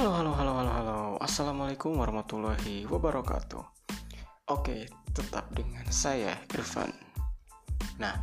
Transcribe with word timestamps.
Halo, 0.00 0.16
halo, 0.16 0.32
halo, 0.32 0.52
halo, 0.56 0.72
halo. 0.72 0.98
Assalamualaikum 1.20 1.92
warahmatullahi 2.00 2.88
wabarakatuh. 2.88 3.60
Oke, 4.48 4.88
tetap 5.12 5.52
dengan 5.52 5.84
saya 5.92 6.40
Irfan. 6.56 6.88
Nah, 8.00 8.16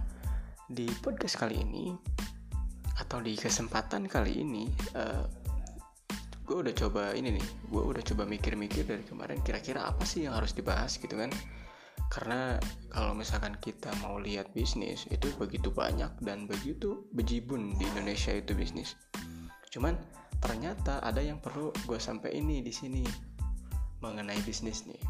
di 0.65 0.89
podcast 1.05 1.37
kali 1.37 1.61
ini 1.61 1.93
atau 2.97 3.21
di 3.21 3.37
kesempatan 3.37 4.09
kali 4.09 4.41
ini, 4.41 4.65
uh, 4.97 5.21
gue 6.49 6.57
udah 6.65 6.73
coba 6.73 7.13
ini 7.13 7.37
nih, 7.37 7.45
gue 7.69 7.83
udah 7.93 8.01
coba 8.01 8.25
mikir-mikir 8.25 8.81
dari 8.81 9.05
kemarin 9.05 9.37
kira-kira 9.45 9.85
apa 9.85 10.01
sih 10.01 10.25
yang 10.25 10.33
harus 10.33 10.57
dibahas 10.57 10.97
gitu 10.97 11.13
kan? 11.13 11.29
Karena 12.09 12.57
kalau 12.89 13.13
misalkan 13.13 13.53
kita 13.61 13.93
mau 14.01 14.17
lihat 14.17 14.49
bisnis 14.49 15.05
itu 15.13 15.29
begitu 15.37 15.69
banyak 15.69 16.09
dan 16.25 16.49
begitu 16.49 17.05
bejibun 17.13 17.77
di 17.77 17.85
Indonesia 17.85 18.33
itu 18.33 18.57
bisnis. 18.57 18.97
Cuman 19.69 19.93
ternyata 20.39 21.01
ada 21.01 21.19
yang 21.19 21.41
perlu 21.41 21.73
gue 21.85 21.99
sampai 21.99 22.37
ini 22.37 22.61
di 22.61 22.73
sini 22.73 23.03
mengenai 24.01 24.37
bisnis 24.45 24.85
nih. 24.85 25.01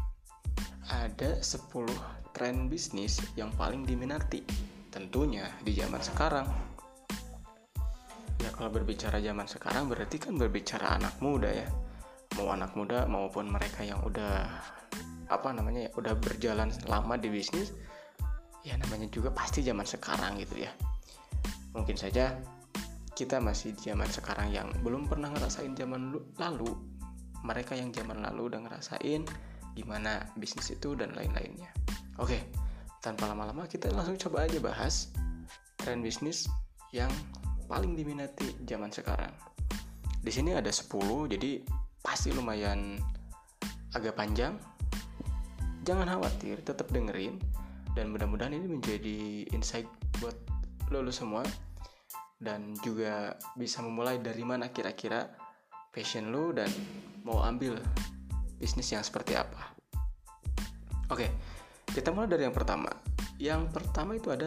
Ada 0.88 1.44
10 1.44 2.32
tren 2.32 2.72
bisnis 2.72 3.20
yang 3.36 3.52
paling 3.54 3.84
diminati. 3.84 4.40
Tentunya 4.88 5.44
di 5.60 5.76
zaman 5.76 6.00
sekarang. 6.00 6.48
Ya 8.40 8.50
kalau 8.54 8.72
berbicara 8.72 9.20
zaman 9.20 9.44
sekarang 9.44 9.92
berarti 9.92 10.16
kan 10.16 10.40
berbicara 10.40 10.96
anak 10.96 11.20
muda 11.20 11.52
ya. 11.52 11.68
Mau 12.40 12.48
anak 12.48 12.72
muda 12.72 13.04
maupun 13.04 13.52
mereka 13.52 13.84
yang 13.84 14.00
udah 14.00 14.48
apa 15.28 15.48
namanya 15.52 15.88
ya 15.88 15.90
udah 15.92 16.14
berjalan 16.16 16.72
lama 16.88 17.20
di 17.20 17.28
bisnis 17.28 17.76
ya 18.64 18.74
namanya 18.80 19.06
juga 19.12 19.28
pasti 19.28 19.60
zaman 19.60 19.84
sekarang 19.84 20.40
gitu 20.40 20.64
ya 20.64 20.72
mungkin 21.76 21.94
saja 21.94 22.32
kita 23.18 23.42
masih 23.42 23.74
di 23.74 23.90
zaman 23.90 24.06
sekarang 24.06 24.54
yang 24.54 24.70
belum 24.86 25.10
pernah 25.10 25.34
ngerasain 25.34 25.74
zaman 25.74 26.14
lalu. 26.38 26.70
Mereka 27.42 27.74
yang 27.74 27.90
zaman 27.90 28.22
lalu 28.22 28.54
udah 28.54 28.62
ngerasain 28.62 29.26
gimana 29.74 30.22
bisnis 30.38 30.70
itu 30.70 30.94
dan 30.94 31.10
lain-lainnya. 31.18 31.74
Oke 32.22 32.46
tanpa 33.02 33.30
lama-lama 33.30 33.66
kita 33.66 33.90
langsung 33.90 34.14
coba 34.18 34.46
aja 34.46 34.58
bahas 34.58 35.10
tren 35.78 36.02
bisnis 36.02 36.50
yang 36.94 37.10
paling 37.66 37.98
diminati 37.98 38.54
zaman 38.66 38.90
sekarang. 38.94 39.34
Di 40.22 40.30
sini 40.30 40.54
ada 40.54 40.70
10 40.70 41.30
jadi 41.34 41.62
pasti 41.98 42.30
lumayan 42.30 43.02
agak 43.98 44.14
panjang. 44.14 44.54
Jangan 45.82 46.06
khawatir 46.06 46.62
tetap 46.62 46.86
dengerin. 46.94 47.38
Dan 47.96 48.14
mudah-mudahan 48.14 48.54
ini 48.54 48.78
menjadi 48.78 49.48
insight 49.50 49.88
buat 50.22 50.36
lo, 50.94 51.02
semua 51.10 51.42
dan 52.38 52.74
juga 52.80 53.34
bisa 53.58 53.82
memulai 53.82 54.22
dari 54.22 54.46
mana 54.46 54.70
kira-kira 54.70 55.26
passion 55.90 56.30
lo 56.30 56.54
dan 56.54 56.70
mau 57.26 57.42
ambil 57.42 57.78
bisnis 58.58 58.94
yang 58.94 59.02
seperti 59.02 59.34
apa. 59.34 59.74
Oke 61.10 61.30
kita 61.92 62.12
mulai 62.12 62.30
dari 62.30 62.44
yang 62.46 62.54
pertama. 62.54 62.92
Yang 63.40 63.74
pertama 63.74 64.14
itu 64.14 64.30
ada 64.30 64.46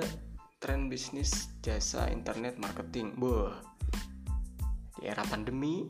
tren 0.61 0.88
bisnis 0.88 1.52
jasa 1.59 2.08
internet 2.08 2.56
marketing. 2.61 3.17
Buh, 3.17 3.52
di 4.95 5.09
era 5.09 5.26
pandemi 5.26 5.89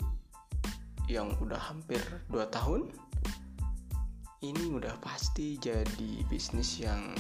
yang 1.12 1.36
udah 1.44 1.60
hampir 1.60 2.00
2 2.32 2.40
tahun 2.48 2.88
ini 4.42 4.72
udah 4.74 4.96
pasti 5.04 5.60
jadi 5.60 6.24
bisnis 6.32 6.80
yang 6.80 7.12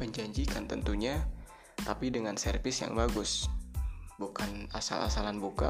menjanjikan 0.00 0.64
tentunya 0.64 1.20
tapi 1.84 2.08
dengan 2.08 2.40
servis 2.40 2.80
yang 2.80 2.96
bagus 2.96 3.52
bukan 4.22 4.70
asal-asalan 4.70 5.42
buka. 5.42 5.66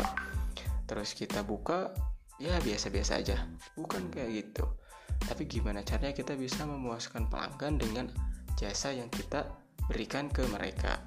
Terus 0.84 1.16
kita 1.16 1.40
buka 1.40 1.96
ya 2.36 2.60
biasa-biasa 2.60 3.24
aja. 3.24 3.48
Bukan 3.72 4.12
kayak 4.12 4.30
gitu. 4.36 4.68
Tapi 5.24 5.48
gimana 5.48 5.80
caranya 5.80 6.12
kita 6.12 6.36
bisa 6.36 6.68
memuaskan 6.68 7.32
pelanggan 7.32 7.80
dengan 7.80 8.06
jasa 8.60 8.92
yang 8.92 9.08
kita 9.08 9.48
berikan 9.88 10.28
ke 10.28 10.44
mereka? 10.52 11.00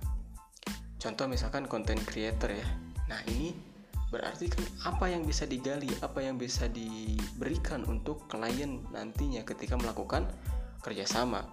Contoh 0.97 1.29
misalkan 1.29 1.69
konten 1.69 2.01
creator 2.01 2.50
ya. 2.50 2.67
Nah 3.05 3.22
ini 3.29 3.75
Berarti 4.16 4.47
kan 4.47 4.63
apa 4.88 5.11
yang 5.11 5.25
bisa 5.25 5.44
digali, 5.44 5.89
apa 6.00 6.22
yang 6.22 6.38
bisa 6.38 6.69
diberikan 6.69 7.84
untuk 7.84 8.29
klien 8.31 8.85
nantinya 8.94 9.41
ketika 9.44 9.75
melakukan 9.75 10.29
kerjasama. 10.85 11.44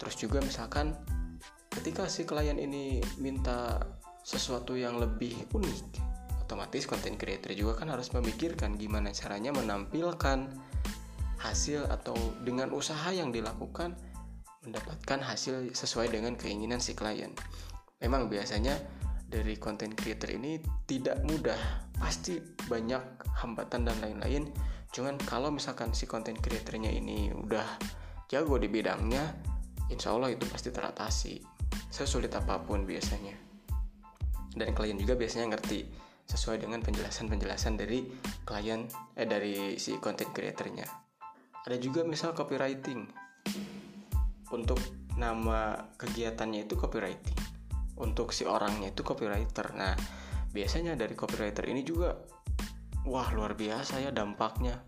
Terus 0.00 0.16
juga 0.16 0.38
misalkan 0.40 0.94
ketika 1.68 2.06
si 2.06 2.24
klien 2.24 2.56
ini 2.56 3.04
minta 3.18 3.82
sesuatu 4.26 4.74
yang 4.74 4.98
lebih 4.98 5.46
unik, 5.54 6.02
otomatis 6.42 6.82
konten 6.90 7.14
creator 7.14 7.54
juga 7.54 7.78
kan 7.78 7.94
harus 7.94 8.10
memikirkan 8.10 8.74
gimana 8.74 9.14
caranya 9.14 9.54
menampilkan 9.54 10.50
hasil 11.38 11.86
atau 11.86 12.18
dengan 12.42 12.74
usaha 12.74 13.06
yang 13.14 13.30
dilakukan 13.30 13.94
mendapatkan 14.66 15.22
hasil 15.22 15.70
sesuai 15.70 16.10
dengan 16.10 16.34
keinginan 16.34 16.82
si 16.82 16.98
klien. 16.98 17.30
Memang 18.02 18.26
biasanya 18.26 18.74
dari 19.30 19.54
konten 19.62 19.94
creator 19.94 20.34
ini 20.34 20.58
tidak 20.90 21.22
mudah. 21.22 21.86
Pasti 21.94 22.42
banyak 22.66 23.30
hambatan 23.46 23.86
dan 23.86 23.94
lain-lain. 24.02 24.50
Cuman 24.90 25.22
kalau 25.22 25.54
misalkan 25.54 25.94
si 25.94 26.10
konten 26.10 26.34
creatornya 26.34 26.90
ini 26.90 27.30
udah 27.30 27.78
jago 28.26 28.58
di 28.58 28.66
bidangnya 28.66 29.22
insya 29.86 30.18
Allah 30.18 30.34
itu 30.34 30.42
pasti 30.50 30.74
teratasi 30.74 31.38
sesulit 31.94 32.34
apa 32.34 32.58
pun 32.58 32.82
biasanya 32.82 33.45
dan 34.56 34.72
klien 34.72 34.96
juga 34.96 35.14
biasanya 35.14 35.54
ngerti 35.54 35.84
sesuai 36.26 36.64
dengan 36.64 36.82
penjelasan-penjelasan 36.82 37.78
dari 37.78 38.02
klien 38.42 38.88
eh 39.14 39.28
dari 39.28 39.78
si 39.78 39.94
konten 40.02 40.32
creatornya. 40.34 40.88
Ada 41.68 41.76
juga 41.78 42.02
misal 42.02 42.34
copywriting. 42.34 43.06
Untuk 44.50 44.80
nama 45.20 45.86
kegiatannya 45.94 46.66
itu 46.66 46.74
copywriting. 46.74 47.36
Untuk 48.02 48.34
si 48.34 48.42
orangnya 48.48 48.90
itu 48.90 49.06
copywriter. 49.06 49.76
Nah 49.76 49.94
biasanya 50.50 50.98
dari 50.98 51.14
copywriter 51.14 51.68
ini 51.68 51.84
juga 51.86 52.16
wah 53.06 53.28
luar 53.30 53.54
biasa 53.54 54.02
ya 54.02 54.10
dampaknya. 54.10 54.82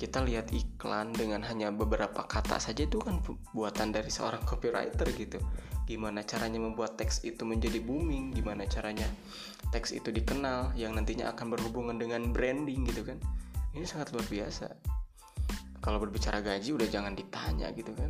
Kita 0.00 0.24
lihat 0.24 0.48
iklan 0.50 1.12
dengan 1.12 1.44
hanya 1.44 1.68
beberapa 1.68 2.24
kata 2.24 2.56
saja 2.56 2.88
itu 2.88 2.98
kan 3.04 3.20
buatan 3.52 3.92
dari 3.92 4.08
seorang 4.08 4.42
copywriter 4.48 5.06
gitu 5.12 5.38
gimana 5.90 6.22
caranya 6.22 6.62
membuat 6.62 6.94
teks 6.94 7.26
itu 7.26 7.42
menjadi 7.42 7.82
booming? 7.82 8.30
Gimana 8.30 8.62
caranya 8.70 9.10
teks 9.74 9.90
itu 9.90 10.14
dikenal 10.14 10.78
yang 10.78 10.94
nantinya 10.94 11.34
akan 11.34 11.58
berhubungan 11.58 11.98
dengan 11.98 12.30
branding 12.30 12.86
gitu 12.86 13.02
kan? 13.02 13.18
Ini 13.74 13.82
sangat 13.82 14.14
luar 14.14 14.22
biasa. 14.30 14.70
Kalau 15.82 15.98
berbicara 15.98 16.38
gaji 16.38 16.78
udah 16.78 16.86
jangan 16.86 17.18
ditanya 17.18 17.74
gitu 17.74 17.90
kan. 17.98 18.06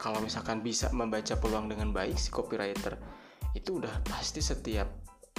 Kalau 0.00 0.24
misalkan 0.24 0.64
bisa 0.64 0.88
membaca 0.96 1.36
peluang 1.36 1.68
dengan 1.68 1.92
baik 1.92 2.16
si 2.16 2.32
copywriter 2.32 2.96
itu 3.52 3.78
udah 3.78 4.00
pasti 4.08 4.40
setiap 4.40 4.88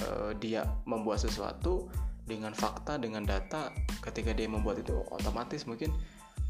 uh, 0.05 0.31
dia 0.37 0.61
membuat 0.85 1.25
sesuatu 1.25 1.89
dengan 2.25 2.53
fakta 2.53 3.01
dengan 3.01 3.25
data 3.25 3.73
ketika 4.01 4.33
dia 4.33 4.49
membuat 4.49 4.81
itu 4.81 4.93
otomatis 5.13 5.67
mungkin 5.69 5.93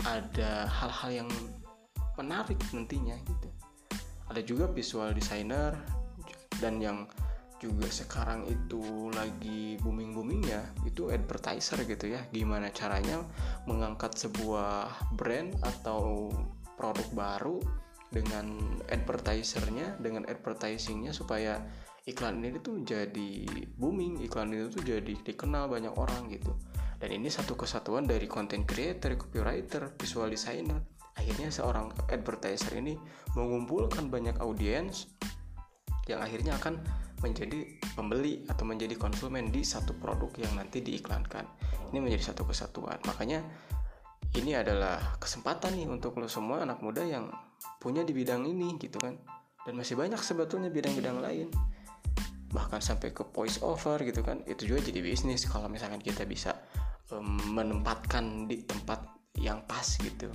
ada 0.07 0.69
hal-hal 0.69 1.25
yang 1.25 1.29
menarik 2.15 2.55
nantinya 2.71 3.17
gitu 3.25 3.49
ada 4.35 4.43
juga 4.43 4.67
visual 4.67 5.15
designer 5.15 5.79
dan 6.59 6.83
yang 6.83 7.07
juga 7.55 7.87
sekarang 7.87 8.43
itu 8.51 9.07
lagi 9.15 9.79
booming 9.79 10.11
boomingnya 10.11 10.75
itu 10.83 11.07
advertiser 11.07 11.87
gitu 11.87 12.11
ya. 12.11 12.19
Gimana 12.35 12.67
caranya 12.75 13.23
mengangkat 13.63 14.11
sebuah 14.19 14.91
brand 15.15 15.55
atau 15.63 16.27
produk 16.75 17.07
baru 17.15 17.63
dengan 18.11 18.59
advertisernya 18.91 20.03
dengan 20.03 20.27
advertisingnya 20.27 21.15
supaya 21.15 21.63
iklan 22.03 22.43
ini 22.43 22.59
tuh 22.59 22.83
jadi 22.83 23.47
booming 23.79 24.19
iklan 24.27 24.51
ini 24.51 24.67
tuh 24.67 24.83
jadi 24.83 25.15
dikenal 25.15 25.71
banyak 25.71 25.95
orang 25.95 26.27
gitu. 26.27 26.51
Dan 26.99 27.23
ini 27.23 27.31
satu 27.31 27.55
kesatuan 27.55 28.03
dari 28.03 28.27
content 28.27 28.67
creator 28.67 29.15
copywriter 29.15 29.95
visual 29.95 30.27
designer 30.27 30.94
akhirnya 31.15 31.49
seorang 31.49 31.89
advertiser 32.11 32.77
ini 32.77 32.99
mengumpulkan 33.33 34.11
banyak 34.11 34.37
audiens 34.43 35.09
yang 36.05 36.21
akhirnya 36.21 36.53
akan 36.61 36.77
menjadi 37.23 37.65
pembeli 37.97 38.45
atau 38.45 38.67
menjadi 38.67 38.93
konsumen 38.99 39.49
di 39.49 39.65
satu 39.65 39.97
produk 39.97 40.29
yang 40.37 40.53
nanti 40.53 40.83
diiklankan. 40.85 41.47
Ini 41.89 41.97
menjadi 41.97 42.29
satu 42.29 42.45
kesatuan. 42.45 43.01
Makanya 43.09 43.41
ini 44.37 44.53
adalah 44.53 45.17
kesempatan 45.17 45.79
nih 45.79 45.87
untuk 45.89 46.19
lo 46.21 46.29
semua 46.29 46.61
anak 46.61 46.83
muda 46.85 47.01
yang 47.01 47.31
punya 47.81 48.05
di 48.05 48.13
bidang 48.13 48.45
ini 48.45 48.77
gitu 48.77 49.01
kan. 49.01 49.17
Dan 49.65 49.81
masih 49.81 49.97
banyak 49.97 50.21
sebetulnya 50.21 50.69
bidang-bidang 50.69 51.17
lain. 51.23 51.49
Bahkan 52.53 52.79
sampai 52.83 53.09
ke 53.09 53.25
voice 53.25 53.63
over 53.65 53.97
gitu 54.05 54.21
kan. 54.21 54.45
Itu 54.45 54.69
juga 54.69 54.85
jadi 54.85 55.01
bisnis. 55.01 55.49
Kalau 55.49 55.65
misalkan 55.65 56.03
kita 56.03 56.29
bisa 56.29 56.53
um, 57.09 57.25
menempatkan 57.57 58.45
di 58.45 58.61
tempat 58.61 59.01
yang 59.41 59.65
pas 59.65 59.97
gitu 59.97 60.29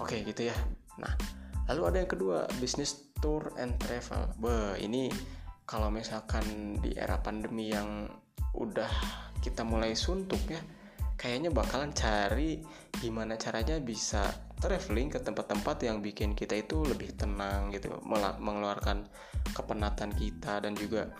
oke 0.00 0.16
gitu 0.24 0.50
ya. 0.50 0.56
Nah 0.98 1.12
lalu 1.70 1.82
ada 1.88 1.96
yang 2.04 2.10
kedua 2.10 2.38
bisnis 2.58 3.12
tour 3.18 3.54
and 3.56 3.76
travel. 3.80 4.28
Be, 4.38 4.78
ini 4.82 5.08
kalau 5.64 5.88
misalkan 5.88 6.76
di 6.80 6.92
era 6.94 7.20
pandemi 7.20 7.72
yang 7.72 8.06
udah 8.54 8.90
kita 9.42 9.66
mulai 9.66 9.98
suntuk 9.98 10.40
ya 10.46 10.60
kayaknya 11.18 11.50
bakalan 11.50 11.90
cari 11.94 12.60
gimana 13.00 13.34
caranya 13.40 13.80
bisa 13.80 14.28
traveling 14.60 15.10
ke 15.10 15.18
tempat-tempat 15.22 15.82
yang 15.86 15.98
bikin 16.04 16.36
kita 16.36 16.58
itu 16.58 16.84
lebih 16.84 17.16
tenang 17.16 17.72
gitu 17.72 17.90
mengeluarkan 18.38 19.08
kepenatan 19.56 20.12
kita 20.14 20.60
dan 20.62 20.76
juga 20.76 21.12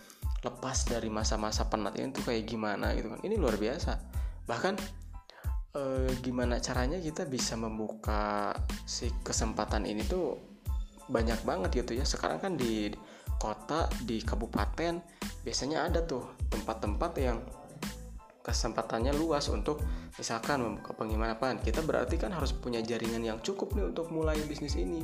lepas 0.44 0.84
dari 0.84 1.08
masa-masa 1.08 1.66
penat 1.72 1.96
itu 1.96 2.20
kayak 2.20 2.44
gimana 2.44 2.92
gitu 2.92 3.16
kan. 3.16 3.20
Ini 3.24 3.40
luar 3.40 3.56
biasa. 3.56 3.96
Bahkan 4.44 4.74
eh, 5.74 6.10
gimana 6.22 6.62
caranya 6.62 7.02
kita 7.02 7.26
bisa 7.26 7.58
membuka 7.58 8.54
si 8.86 9.10
kesempatan 9.26 9.84
ini 9.84 10.06
tuh 10.06 10.38
banyak 11.10 11.42
banget 11.42 11.84
gitu 11.84 11.98
ya? 11.98 12.06
Sekarang 12.06 12.38
kan 12.40 12.54
di 12.54 12.94
kota 13.36 13.90
di 14.06 14.22
kabupaten 14.22 15.02
biasanya 15.42 15.90
ada 15.90 16.00
tuh 16.06 16.24
tempat-tempat 16.48 17.12
yang 17.20 17.38
kesempatannya 18.44 19.16
luas 19.16 19.48
untuk 19.50 19.82
misalkan 20.14 20.62
membuka 20.62 20.94
penginapan. 20.94 21.58
Kita 21.58 21.82
berarti 21.82 22.20
kan 22.20 22.30
harus 22.30 22.54
punya 22.54 22.78
jaringan 22.80 23.24
yang 23.24 23.38
cukup 23.42 23.74
nih 23.74 23.90
untuk 23.90 24.12
mulai 24.14 24.38
bisnis 24.46 24.78
ini. 24.78 25.02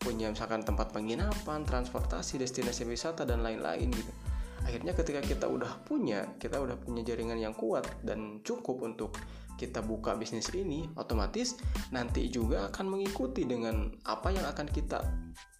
Punya 0.00 0.32
misalkan 0.32 0.64
tempat 0.64 0.96
penginapan 0.96 1.60
transportasi 1.68 2.40
destinasi 2.40 2.88
wisata 2.88 3.28
dan 3.28 3.44
lain-lain 3.44 3.92
gitu 3.92 4.12
akhirnya 4.64 4.92
ketika 4.92 5.20
kita 5.24 5.46
udah 5.48 5.82
punya 5.86 6.36
kita 6.36 6.60
udah 6.60 6.76
punya 6.78 7.02
jaringan 7.02 7.40
yang 7.40 7.54
kuat 7.56 7.86
dan 8.04 8.44
cukup 8.44 8.84
untuk 8.84 9.16
kita 9.60 9.84
buka 9.84 10.16
bisnis 10.16 10.48
ini 10.56 10.88
otomatis 10.96 11.60
nanti 11.92 12.32
juga 12.32 12.72
akan 12.72 12.96
mengikuti 12.96 13.44
dengan 13.44 13.92
apa 14.08 14.32
yang 14.32 14.48
akan 14.48 14.64
kita 14.64 15.04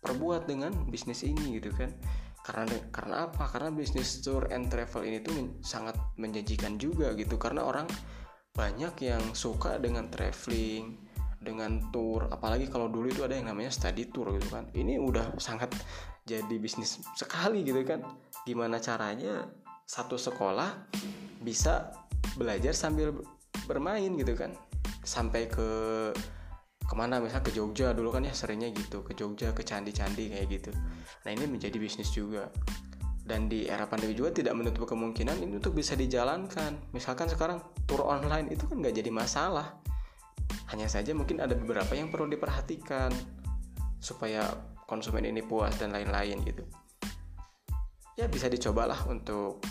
perbuat 0.00 0.48
dengan 0.48 0.72
bisnis 0.88 1.20
ini 1.20 1.60
gitu 1.60 1.68
kan. 1.76 1.92
Karena 2.40 2.64
karena 2.88 3.28
apa? 3.28 3.44
Karena 3.52 3.68
bisnis 3.68 4.24
tour 4.24 4.48
and 4.48 4.72
travel 4.72 5.04
ini 5.04 5.20
tuh 5.20 5.36
men, 5.36 5.60
sangat 5.60 5.92
menjanjikan 6.16 6.80
juga 6.80 7.12
gitu. 7.12 7.36
Karena 7.36 7.68
orang 7.68 7.84
banyak 8.56 8.96
yang 9.04 9.22
suka 9.36 9.76
dengan 9.76 10.08
traveling 10.08 10.96
dengan 11.36 11.92
tour. 11.92 12.32
Apalagi 12.32 12.72
kalau 12.72 12.88
dulu 12.88 13.12
itu 13.12 13.20
ada 13.20 13.36
yang 13.36 13.52
namanya 13.52 13.68
study 13.68 14.08
tour 14.08 14.32
gitu 14.40 14.48
kan. 14.48 14.72
Ini 14.72 14.96
udah 14.96 15.36
sangat 15.36 15.76
jadi 16.24 16.56
bisnis 16.56 17.04
sekali 17.16 17.60
gitu 17.66 17.84
kan 17.84 18.00
gimana 18.44 18.80
caranya 18.80 19.48
satu 19.84 20.14
sekolah 20.14 20.92
bisa 21.42 21.90
belajar 22.38 22.70
sambil 22.76 23.10
bermain 23.66 24.14
gitu 24.14 24.38
kan. 24.38 24.54
Sampai 25.02 25.50
ke 25.50 25.68
ke 26.86 26.94
mana? 26.94 27.18
Misalnya 27.18 27.46
ke 27.46 27.52
Jogja 27.54 27.90
dulu 27.90 28.14
kan 28.14 28.26
ya 28.26 28.34
seringnya 28.34 28.70
gitu 28.70 29.02
ke 29.02 29.14
Jogja 29.18 29.50
ke 29.50 29.66
candi-candi 29.66 30.30
kayak 30.30 30.46
gitu. 30.50 30.70
Nah 31.26 31.30
ini 31.34 31.46
menjadi 31.50 31.76
bisnis 31.76 32.14
juga. 32.14 32.50
Dan 33.20 33.46
di 33.46 33.70
era 33.70 33.86
pandemi 33.86 34.18
juga 34.18 34.34
tidak 34.34 34.58
menutup 34.58 34.90
kemungkinan 34.90 35.38
ini 35.38 35.62
untuk 35.62 35.78
bisa 35.78 35.94
dijalankan. 35.94 36.90
Misalkan 36.90 37.30
sekarang 37.30 37.62
tour 37.86 38.02
online 38.02 38.50
itu 38.50 38.66
kan 38.66 38.82
nggak 38.82 38.94
jadi 38.94 39.10
masalah. 39.14 39.78
Hanya 40.74 40.90
saja 40.90 41.14
mungkin 41.14 41.38
ada 41.38 41.54
beberapa 41.54 41.94
yang 41.94 42.10
perlu 42.10 42.26
diperhatikan 42.26 43.14
supaya 44.02 44.42
konsumen 44.90 45.22
ini 45.22 45.46
puas 45.46 45.78
dan 45.78 45.94
lain-lain 45.94 46.42
gitu 46.42 46.66
ya 48.20 48.28
bisa 48.28 48.52
dicobalah 48.52 49.08
untuk 49.08 49.64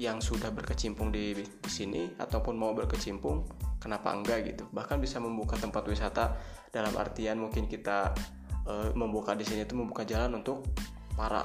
yang 0.00 0.16
sudah 0.24 0.48
berkecimpung 0.48 1.12
di, 1.12 1.36
di 1.36 1.68
sini 1.70 2.08
ataupun 2.16 2.56
mau 2.56 2.72
berkecimpung 2.72 3.44
kenapa 3.76 4.16
enggak 4.16 4.48
gitu. 4.48 4.64
Bahkan 4.72 4.96
bisa 4.96 5.20
membuka 5.20 5.60
tempat 5.60 5.84
wisata 5.84 6.40
dalam 6.72 6.96
artian 6.96 7.36
mungkin 7.36 7.68
kita 7.68 8.16
e, 8.64 8.96
membuka 8.96 9.36
di 9.36 9.44
sini 9.44 9.68
itu 9.68 9.76
membuka 9.76 10.08
jalan 10.08 10.40
untuk 10.40 10.64
para 11.12 11.44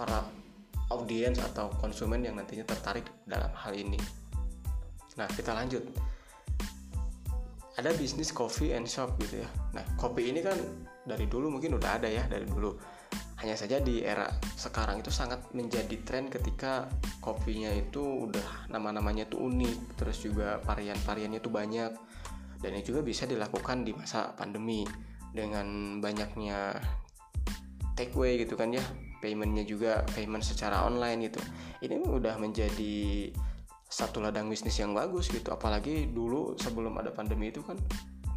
para 0.00 0.24
audiens 0.88 1.36
atau 1.52 1.68
konsumen 1.76 2.24
yang 2.24 2.40
nantinya 2.40 2.64
tertarik 2.64 3.04
dalam 3.28 3.52
hal 3.52 3.76
ini. 3.76 4.00
Nah 5.20 5.28
kita 5.28 5.52
lanjut. 5.52 5.84
Ada 7.76 7.92
bisnis 8.00 8.32
coffee 8.32 8.72
and 8.72 8.88
shop 8.88 9.12
gitu 9.20 9.44
ya. 9.44 9.48
Nah 9.76 9.84
kopi 10.00 10.32
ini 10.32 10.40
kan 10.40 10.56
dari 11.04 11.28
dulu 11.28 11.52
mungkin 11.52 11.76
udah 11.76 12.00
ada 12.00 12.08
ya 12.08 12.24
dari 12.24 12.48
dulu 12.48 12.72
hanya 13.40 13.56
saja 13.56 13.80
di 13.80 14.04
era 14.04 14.28
sekarang 14.56 15.00
itu 15.00 15.08
sangat 15.08 15.40
menjadi 15.56 15.96
tren 16.04 16.28
ketika 16.28 16.92
kopinya 17.24 17.72
itu 17.72 18.28
udah 18.28 18.68
nama-namanya 18.68 19.24
tuh 19.32 19.48
unik 19.48 19.96
terus 19.96 20.20
juga 20.20 20.60
varian-variannya 20.68 21.40
tuh 21.40 21.52
banyak. 21.52 21.92
Dan 22.60 22.76
ini 22.76 22.84
juga 22.84 23.00
bisa 23.00 23.24
dilakukan 23.24 23.88
di 23.88 23.96
masa 23.96 24.36
pandemi 24.36 24.84
dengan 25.32 25.96
banyaknya 26.04 26.76
takeaway 27.96 28.44
gitu 28.44 28.60
kan 28.60 28.76
ya 28.76 28.84
paymentnya 29.24 29.64
juga 29.64 30.04
payment 30.12 30.44
secara 30.44 30.84
online 30.84 31.32
gitu. 31.32 31.40
Ini 31.80 31.96
udah 31.96 32.36
menjadi 32.36 33.32
satu 33.90 34.22
ladang 34.22 34.46
bisnis 34.52 34.76
yang 34.76 34.92
bagus 34.92 35.32
gitu 35.32 35.50
apalagi 35.50 36.12
dulu 36.12 36.54
sebelum 36.60 36.94
ada 37.00 37.10
pandemi 37.10 37.50
itu 37.50 37.64
kan 37.64 37.74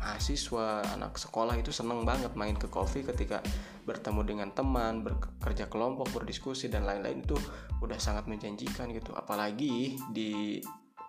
mahasiswa 0.02 0.82
anak 0.98 1.16
sekolah 1.16 1.56
itu 1.56 1.72
seneng 1.72 2.04
banget 2.04 2.34
main 2.36 2.58
ke 2.58 2.68
coffee 2.68 3.06
ketika 3.06 3.40
bertemu 3.84 4.22
dengan 4.24 4.50
teman 4.56 5.04
bekerja 5.04 5.68
kelompok 5.68 6.10
berdiskusi 6.16 6.72
dan 6.72 6.88
lain-lain 6.88 7.22
itu 7.22 7.36
udah 7.84 8.00
sangat 8.00 8.26
menjanjikan 8.32 8.90
gitu. 8.96 9.12
Apalagi 9.14 10.00
di 10.12 10.64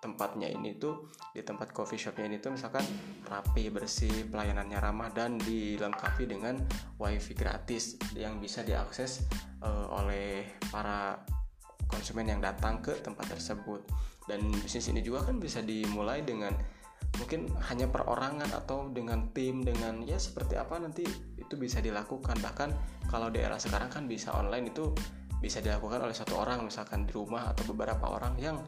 tempatnya 0.04 0.52
ini 0.52 0.76
tuh 0.76 1.08
di 1.32 1.40
tempat 1.40 1.72
coffee 1.72 1.96
shopnya 1.96 2.28
ini 2.28 2.36
tuh 2.36 2.52
misalkan 2.52 2.84
rapi 3.24 3.72
bersih 3.72 4.28
pelayanannya 4.28 4.76
ramah 4.76 5.08
dan 5.08 5.40
dilengkapi 5.40 6.28
dengan 6.28 6.60
wifi 7.00 7.32
gratis 7.32 7.96
yang 8.12 8.36
bisa 8.36 8.60
diakses 8.60 9.24
uh, 9.64 9.88
oleh 9.96 10.44
para 10.68 11.24
konsumen 11.88 12.28
yang 12.28 12.44
datang 12.44 12.84
ke 12.84 13.00
tempat 13.00 13.32
tersebut. 13.32 13.80
Dan 14.28 14.52
bisnis 14.60 14.92
ini 14.92 15.00
juga 15.00 15.24
kan 15.24 15.40
bisa 15.40 15.64
dimulai 15.64 16.20
dengan 16.20 16.52
mungkin 17.16 17.46
hanya 17.70 17.86
perorangan 17.86 18.50
atau 18.50 18.90
dengan 18.90 19.30
tim 19.30 19.62
dengan 19.62 20.02
ya 20.02 20.18
seperti 20.18 20.58
apa 20.58 20.78
nanti 20.82 21.06
itu 21.38 21.54
bisa 21.54 21.78
dilakukan. 21.78 22.36
Bahkan 22.42 22.70
kalau 23.08 23.30
di 23.30 23.40
era 23.40 23.56
sekarang 23.56 23.90
kan 23.90 24.04
bisa 24.10 24.34
online 24.34 24.74
itu 24.74 24.90
bisa 25.38 25.60
dilakukan 25.60 26.00
oleh 26.02 26.16
satu 26.16 26.40
orang 26.40 26.64
misalkan 26.64 27.04
di 27.04 27.12
rumah 27.12 27.52
atau 27.52 27.68
beberapa 27.68 28.08
orang 28.08 28.34
yang 28.40 28.58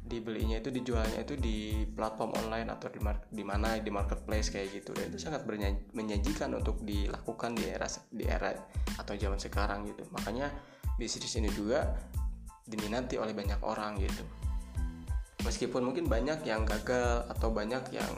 dibelinya 0.00 0.58
itu 0.58 0.74
dijualnya 0.74 1.22
itu 1.22 1.38
di 1.38 1.86
platform 1.86 2.34
online 2.34 2.66
atau 2.66 2.90
di, 2.90 2.98
di 3.30 3.44
mana 3.46 3.78
di 3.78 3.90
marketplace 3.94 4.50
kayak 4.50 4.82
gitu. 4.82 4.90
Dan 4.96 5.14
itu 5.14 5.18
sangat 5.22 5.46
menjanjikan 5.94 6.50
untuk 6.56 6.82
dilakukan 6.82 7.54
di 7.54 7.64
era 7.68 7.86
di 8.10 8.24
era 8.26 8.50
atau 8.98 9.12
zaman 9.14 9.38
sekarang 9.38 9.86
gitu. 9.86 10.02
Makanya 10.10 10.50
bisnis 10.98 11.36
ini 11.38 11.52
juga 11.52 11.94
diminati 12.66 13.18
oleh 13.18 13.34
banyak 13.34 13.60
orang 13.66 13.98
gitu 13.98 14.39
meskipun 15.42 15.82
mungkin 15.84 16.06
banyak 16.06 16.44
yang 16.44 16.64
gagal 16.64 17.26
atau 17.28 17.48
banyak 17.50 17.84
yang 17.94 18.12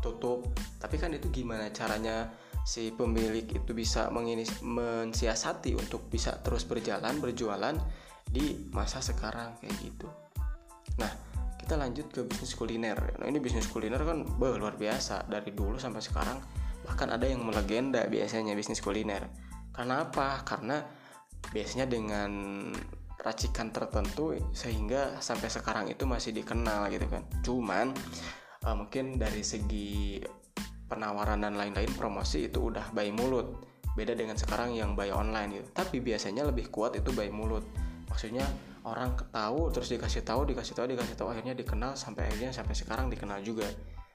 tutup 0.00 0.46
tapi 0.78 1.00
kan 1.00 1.10
itu 1.14 1.32
gimana 1.32 1.72
caranya 1.72 2.30
si 2.66 2.90
pemilik 2.90 3.46
itu 3.46 3.70
bisa 3.70 4.10
menginis, 4.10 4.58
mensiasati 4.58 5.78
untuk 5.78 6.10
bisa 6.10 6.34
terus 6.42 6.66
berjalan 6.66 7.22
berjualan 7.22 7.78
di 8.26 8.66
masa 8.74 8.98
sekarang 8.98 9.54
kayak 9.62 9.74
gitu. 9.78 10.10
Nah 10.98 11.10
kita 11.62 11.78
lanjut 11.78 12.10
ke 12.10 12.26
bisnis 12.26 12.58
kuliner. 12.58 12.98
Nah 13.22 13.26
ini 13.30 13.38
bisnis 13.38 13.70
kuliner 13.70 14.02
kan 14.02 14.26
bah, 14.26 14.58
luar 14.58 14.74
biasa. 14.74 15.30
Dari 15.30 15.54
dulu 15.54 15.78
sampai 15.78 16.02
sekarang 16.02 16.38
bahkan 16.82 17.10
ada 17.10 17.26
yang 17.26 17.46
melegenda 17.46 18.02
biasanya 18.10 18.58
bisnis 18.58 18.82
kuliner. 18.82 19.30
Karena 19.70 20.02
apa? 20.10 20.42
Karena 20.42 20.82
biasanya 21.54 21.86
dengan 21.86 22.30
racikan 23.26 23.74
tertentu 23.74 24.38
sehingga 24.54 25.18
sampai 25.18 25.50
sekarang 25.50 25.90
itu 25.90 26.06
masih 26.06 26.30
dikenal 26.30 26.86
gitu 26.94 27.10
kan. 27.10 27.26
Cuman 27.42 27.90
uh, 28.62 28.76
mungkin 28.78 29.18
dari 29.18 29.42
segi 29.42 30.22
penawaran 30.86 31.42
dan 31.42 31.58
lain-lain 31.58 31.90
promosi 31.98 32.46
itu 32.46 32.70
udah 32.70 32.94
by 32.94 33.10
mulut. 33.10 33.66
Beda 33.98 34.14
dengan 34.14 34.38
sekarang 34.38 34.78
yang 34.78 34.94
by 34.94 35.10
online 35.10 35.58
gitu. 35.58 35.68
Tapi 35.74 35.98
biasanya 35.98 36.46
lebih 36.46 36.70
kuat 36.70 36.94
itu 36.94 37.10
by 37.10 37.26
mulut. 37.34 37.66
Maksudnya 38.06 38.46
orang 38.86 39.18
tahu 39.34 39.74
terus 39.74 39.90
dikasih 39.90 40.22
tahu 40.22 40.46
dikasih 40.46 40.78
tahu 40.78 40.86
dikasih 40.94 41.18
tahu 41.18 41.34
akhirnya 41.34 41.58
dikenal 41.58 41.98
sampai 41.98 42.30
akhirnya 42.30 42.54
sampai 42.54 42.78
sekarang 42.78 43.10
dikenal 43.10 43.42
juga. 43.42 43.66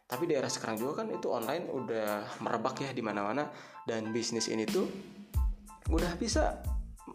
Tapi 0.08 0.27
daerah 0.27 0.48
sekarang 0.48 0.80
juga 0.80 1.03
kan 1.03 1.12
itu 1.12 1.27
online 1.27 1.68
udah 1.68 2.39
merebak 2.39 2.80
ya 2.80 2.96
di 2.96 3.03
mana-mana. 3.03 3.51
Dan 3.84 4.15
bisnis 4.15 4.48
ini 4.48 4.63
tuh 4.63 4.88
udah 5.91 6.15
bisa 6.15 6.63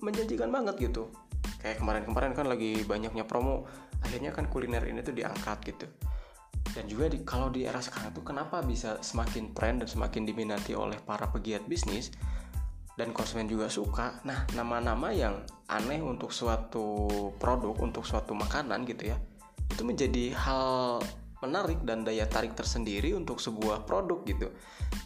menjanjikan 0.00 0.50
banget 0.53 0.91
gitu. 0.91 1.09
Kayak 1.61 1.83
kemarin-kemarin 1.83 2.33
kan 2.37 2.47
lagi 2.47 2.85
banyaknya 2.85 3.25
promo 3.25 3.67
akhirnya 4.05 4.31
kan 4.31 4.47
kuliner 4.47 4.83
ini 4.85 5.00
tuh 5.03 5.17
diangkat 5.17 5.59
gitu. 5.67 5.87
Dan 6.76 6.85
juga 6.91 7.09
di, 7.09 7.25
kalau 7.25 7.49
di 7.49 7.65
era 7.65 7.81
sekarang 7.81 8.12
tuh 8.12 8.26
kenapa 8.26 8.61
bisa 8.61 9.00
semakin 9.00 9.57
tren 9.57 9.81
dan 9.81 9.88
semakin 9.88 10.29
diminati 10.29 10.76
oleh 10.76 11.00
para 11.00 11.31
pegiat 11.33 11.65
bisnis 11.65 12.12
dan 12.99 13.17
konsumen 13.17 13.49
juga 13.49 13.73
suka? 13.73 14.21
Nah 14.29 14.45
nama-nama 14.53 15.09
yang 15.15 15.41
aneh 15.73 16.03
untuk 16.05 16.35
suatu 16.35 17.09
produk 17.41 17.73
untuk 17.81 18.05
suatu 18.05 18.37
makanan 18.37 18.85
gitu 18.85 19.15
ya 19.15 19.17
itu 19.67 19.83
menjadi 19.83 20.31
hal 20.37 21.03
menarik 21.43 21.83
dan 21.83 22.07
daya 22.07 22.25
tarik 22.31 22.55
tersendiri 22.55 23.12
untuk 23.17 23.41
sebuah 23.41 23.88
produk 23.88 24.23
gitu. 24.29 24.53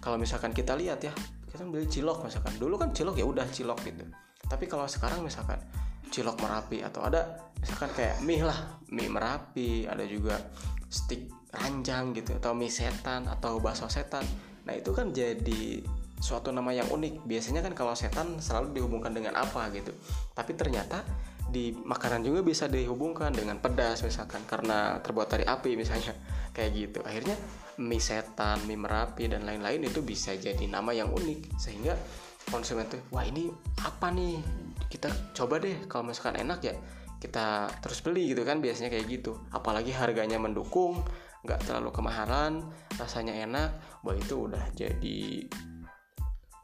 Kalau 0.03 0.21
misalkan 0.21 0.51
kita 0.51 0.75
lihat 0.75 1.01
ya 1.07 1.13
kita 1.51 1.67
beli 1.67 1.87
cilok 1.87 2.27
misalkan. 2.27 2.55
Dulu 2.59 2.75
kan 2.79 2.91
cilok 2.93 3.17
ya 3.19 3.27
udah 3.27 3.47
cilok 3.47 3.81
gitu 3.87 4.05
tapi 4.51 4.67
kalau 4.67 4.91
sekarang 4.91 5.23
misalkan 5.23 5.63
cilok 6.11 6.43
merapi 6.43 6.83
atau 6.83 7.07
ada 7.07 7.47
misalkan 7.63 7.95
kayak 7.95 8.19
mie 8.27 8.43
lah 8.43 8.83
mie 8.91 9.07
merapi 9.07 9.87
ada 9.87 10.03
juga 10.03 10.35
stick 10.91 11.31
ranjang 11.55 12.11
gitu 12.19 12.35
atau 12.39 12.51
mie 12.55 12.71
setan 12.71 13.31
atau 13.31 13.63
bakso 13.63 13.87
setan. 13.87 14.27
Nah 14.67 14.75
itu 14.75 14.91
kan 14.91 15.15
jadi 15.15 15.83
suatu 16.19 16.51
nama 16.51 16.75
yang 16.75 16.91
unik. 16.91 17.27
Biasanya 17.27 17.63
kan 17.63 17.75
kalau 17.75 17.95
setan 17.95 18.39
selalu 18.43 18.75
dihubungkan 18.75 19.15
dengan 19.15 19.39
apa 19.39 19.71
gitu. 19.75 19.95
Tapi 20.35 20.53
ternyata 20.59 21.03
di 21.51 21.75
makanan 21.75 22.23
juga 22.23 22.47
bisa 22.47 22.71
dihubungkan 22.71 23.35
dengan 23.35 23.59
pedas 23.59 24.07
misalkan 24.07 24.47
karena 24.47 25.03
terbuat 25.03 25.31
dari 25.31 25.45
api 25.47 25.75
misalnya. 25.75 26.15
Kayak 26.55 26.71
gitu. 26.75 26.99
Akhirnya 27.03 27.39
mie 27.83 28.03
setan 28.03 28.63
mie 28.67 28.79
merapi 28.79 29.31
dan 29.31 29.47
lain-lain 29.47 29.87
itu 29.87 30.03
bisa 30.03 30.35
jadi 30.35 30.67
nama 30.71 30.95
yang 30.95 31.11
unik. 31.11 31.59
Sehingga 31.59 31.95
konsumen 32.49 32.89
tuh 32.89 33.03
wah 33.13 33.27
ini 33.27 33.53
apa 33.85 34.09
nih? 34.09 34.41
Kita 34.91 35.37
coba 35.37 35.61
deh 35.61 35.87
kalau 35.87 36.09
misalkan 36.11 36.41
enak 36.41 36.61
ya 36.65 36.75
kita 37.21 37.69
terus 37.85 38.01
beli 38.01 38.33
gitu 38.33 38.43
kan 38.49 38.65
biasanya 38.65 38.89
kayak 38.89 39.07
gitu. 39.07 39.37
Apalagi 39.53 39.93
harganya 39.93 40.41
mendukung 40.41 41.05
nggak 41.45 41.69
terlalu 41.69 41.93
kemahalan 41.93 42.65
rasanya 42.97 43.33
enak 43.45 43.71
wah 44.05 44.13
itu 44.13 44.49
udah 44.49 44.65
jadi 44.77 45.49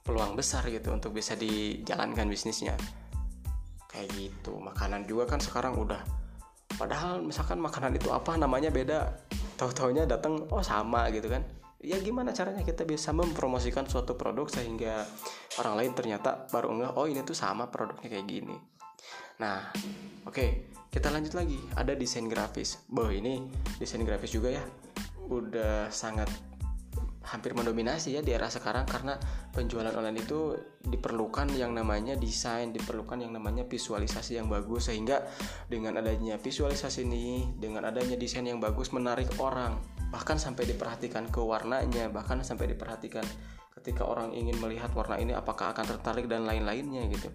peluang 0.04 0.36
besar 0.36 0.64
gitu 0.68 0.92
untuk 0.92 1.12
bisa 1.12 1.36
dijalankan 1.36 2.28
bisnisnya. 2.28 2.72
Kayak 3.92 4.08
gitu 4.16 4.56
makanan 4.60 5.04
juga 5.04 5.28
kan 5.28 5.40
sekarang 5.40 5.76
udah 5.76 6.00
padahal 6.76 7.24
misalkan 7.24 7.62
makanan 7.62 7.96
itu 7.96 8.12
apa 8.12 8.36
namanya 8.36 8.68
beda 8.68 9.08
tahu 9.56 9.72
taunya 9.72 10.04
datang 10.04 10.44
oh 10.52 10.60
sama 10.60 11.08
gitu 11.08 11.32
kan 11.32 11.40
ya 11.80 12.00
gimana 12.00 12.32
caranya 12.32 12.64
kita 12.64 12.88
bisa 12.88 13.12
mempromosikan 13.12 13.84
suatu 13.84 14.16
produk 14.16 14.48
sehingga 14.48 15.04
orang 15.60 15.74
lain 15.84 15.92
ternyata 15.92 16.48
baru 16.48 16.72
enggak 16.72 16.92
oh 16.96 17.06
ini 17.06 17.20
tuh 17.22 17.36
sama 17.36 17.68
produknya 17.68 18.08
kayak 18.08 18.26
gini. 18.26 18.56
Nah 19.42 19.70
oke 20.24 20.32
okay, 20.32 20.48
kita 20.88 21.12
lanjut 21.12 21.36
lagi. 21.36 21.60
Ada 21.76 21.92
desain 21.92 22.24
grafis. 22.26 22.80
Boh 22.88 23.12
ini 23.12 23.44
desain 23.76 24.00
grafis 24.02 24.32
juga 24.32 24.56
ya. 24.56 24.64
Udah 25.28 25.92
sangat 25.92 26.32
hampir 27.26 27.58
mendominasi 27.58 28.14
ya 28.14 28.22
di 28.22 28.30
era 28.30 28.46
sekarang 28.46 28.86
karena 28.86 29.18
penjualan 29.50 29.90
online 29.90 30.22
itu 30.22 30.54
diperlukan 30.86 31.50
yang 31.58 31.74
namanya 31.74 32.14
desain, 32.14 32.70
diperlukan 32.70 33.18
yang 33.18 33.34
namanya 33.34 33.66
visualisasi 33.66 34.38
yang 34.38 34.46
bagus 34.46 34.86
sehingga 34.86 35.26
dengan 35.66 35.98
adanya 35.98 36.38
visualisasi 36.38 37.02
ini, 37.02 37.50
dengan 37.58 37.82
adanya 37.82 38.14
desain 38.14 38.46
yang 38.46 38.62
bagus 38.62 38.94
menarik 38.94 39.26
orang, 39.42 39.74
bahkan 40.14 40.38
sampai 40.38 40.70
diperhatikan 40.70 41.26
ke 41.26 41.42
warnanya, 41.42 42.06
bahkan 42.14 42.38
sampai 42.46 42.70
diperhatikan 42.70 43.26
ketika 43.74 44.06
orang 44.06 44.30
ingin 44.30 44.54
melihat 44.62 44.94
warna 44.94 45.18
ini 45.18 45.34
apakah 45.34 45.74
akan 45.74 45.84
tertarik 45.84 46.30
dan 46.30 46.46
lain-lainnya 46.46 47.10
gitu. 47.10 47.28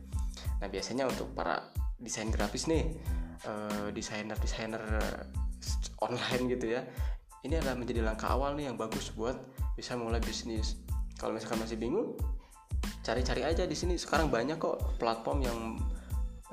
Nah, 0.63 0.67
biasanya 0.71 1.05
untuk 1.05 1.36
para 1.36 1.67
desain 2.00 2.31
grafis 2.31 2.65
nih, 2.71 2.95
uh, 3.45 3.91
desainer-desainer 3.91 4.83
online 6.01 6.43
gitu 6.57 6.79
ya. 6.79 6.81
Ini 7.41 7.57
adalah 7.57 7.77
menjadi 7.77 8.05
langkah 8.05 8.29
awal 8.33 8.53
nih 8.53 8.69
yang 8.69 8.77
bagus 8.77 9.10
buat 9.13 9.38
bisa 9.81 9.97
mulai 9.97 10.21
bisnis. 10.21 10.77
Kalau 11.17 11.33
misalkan 11.33 11.65
masih 11.65 11.81
bingung 11.81 12.13
cari-cari 13.01 13.41
aja 13.41 13.65
di 13.65 13.73
sini. 13.73 13.97
Sekarang 13.97 14.29
banyak 14.29 14.61
kok 14.61 15.01
platform 15.01 15.41
yang 15.41 15.57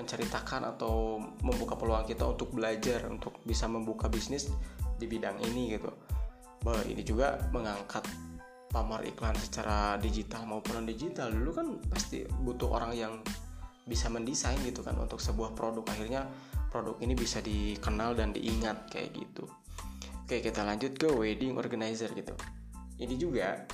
menceritakan 0.01 0.65
atau 0.65 1.21
membuka 1.45 1.77
peluang 1.77 2.09
kita 2.09 2.25
untuk 2.25 2.57
belajar 2.57 3.05
untuk 3.13 3.37
bisa 3.45 3.69
membuka 3.69 4.09
bisnis 4.09 4.49
di 4.97 5.05
bidang 5.05 5.37
ini 5.45 5.77
gitu. 5.77 5.93
Bah 6.65 6.81
ini 6.89 7.05
juga 7.05 7.37
mengangkat 7.53 8.09
pamar 8.73 9.05
iklan 9.05 9.37
secara 9.37 10.01
digital 10.01 10.49
maupun 10.49 10.81
non 10.81 10.87
digital 10.89 11.29
dulu 11.29 11.51
kan 11.53 11.67
pasti 11.89 12.25
butuh 12.25 12.69
orang 12.81 12.93
yang 12.97 13.13
bisa 13.89 14.09
mendesain 14.09 14.57
gitu 14.65 14.81
kan 14.81 14.97
untuk 14.97 15.21
sebuah 15.21 15.53
produk. 15.53 15.85
Akhirnya 15.85 16.25
produk 16.73 16.97
ini 17.05 17.13
bisa 17.13 17.45
dikenal 17.45 18.17
dan 18.17 18.33
diingat 18.33 18.89
kayak 18.89 19.13
gitu. 19.13 19.45
Oke 20.25 20.41
kita 20.41 20.65
lanjut 20.65 20.97
ke 20.97 21.09
wedding 21.13 21.61
organizer 21.61 22.09
gitu 22.17 22.33
ini 22.99 23.15
juga 23.15 23.67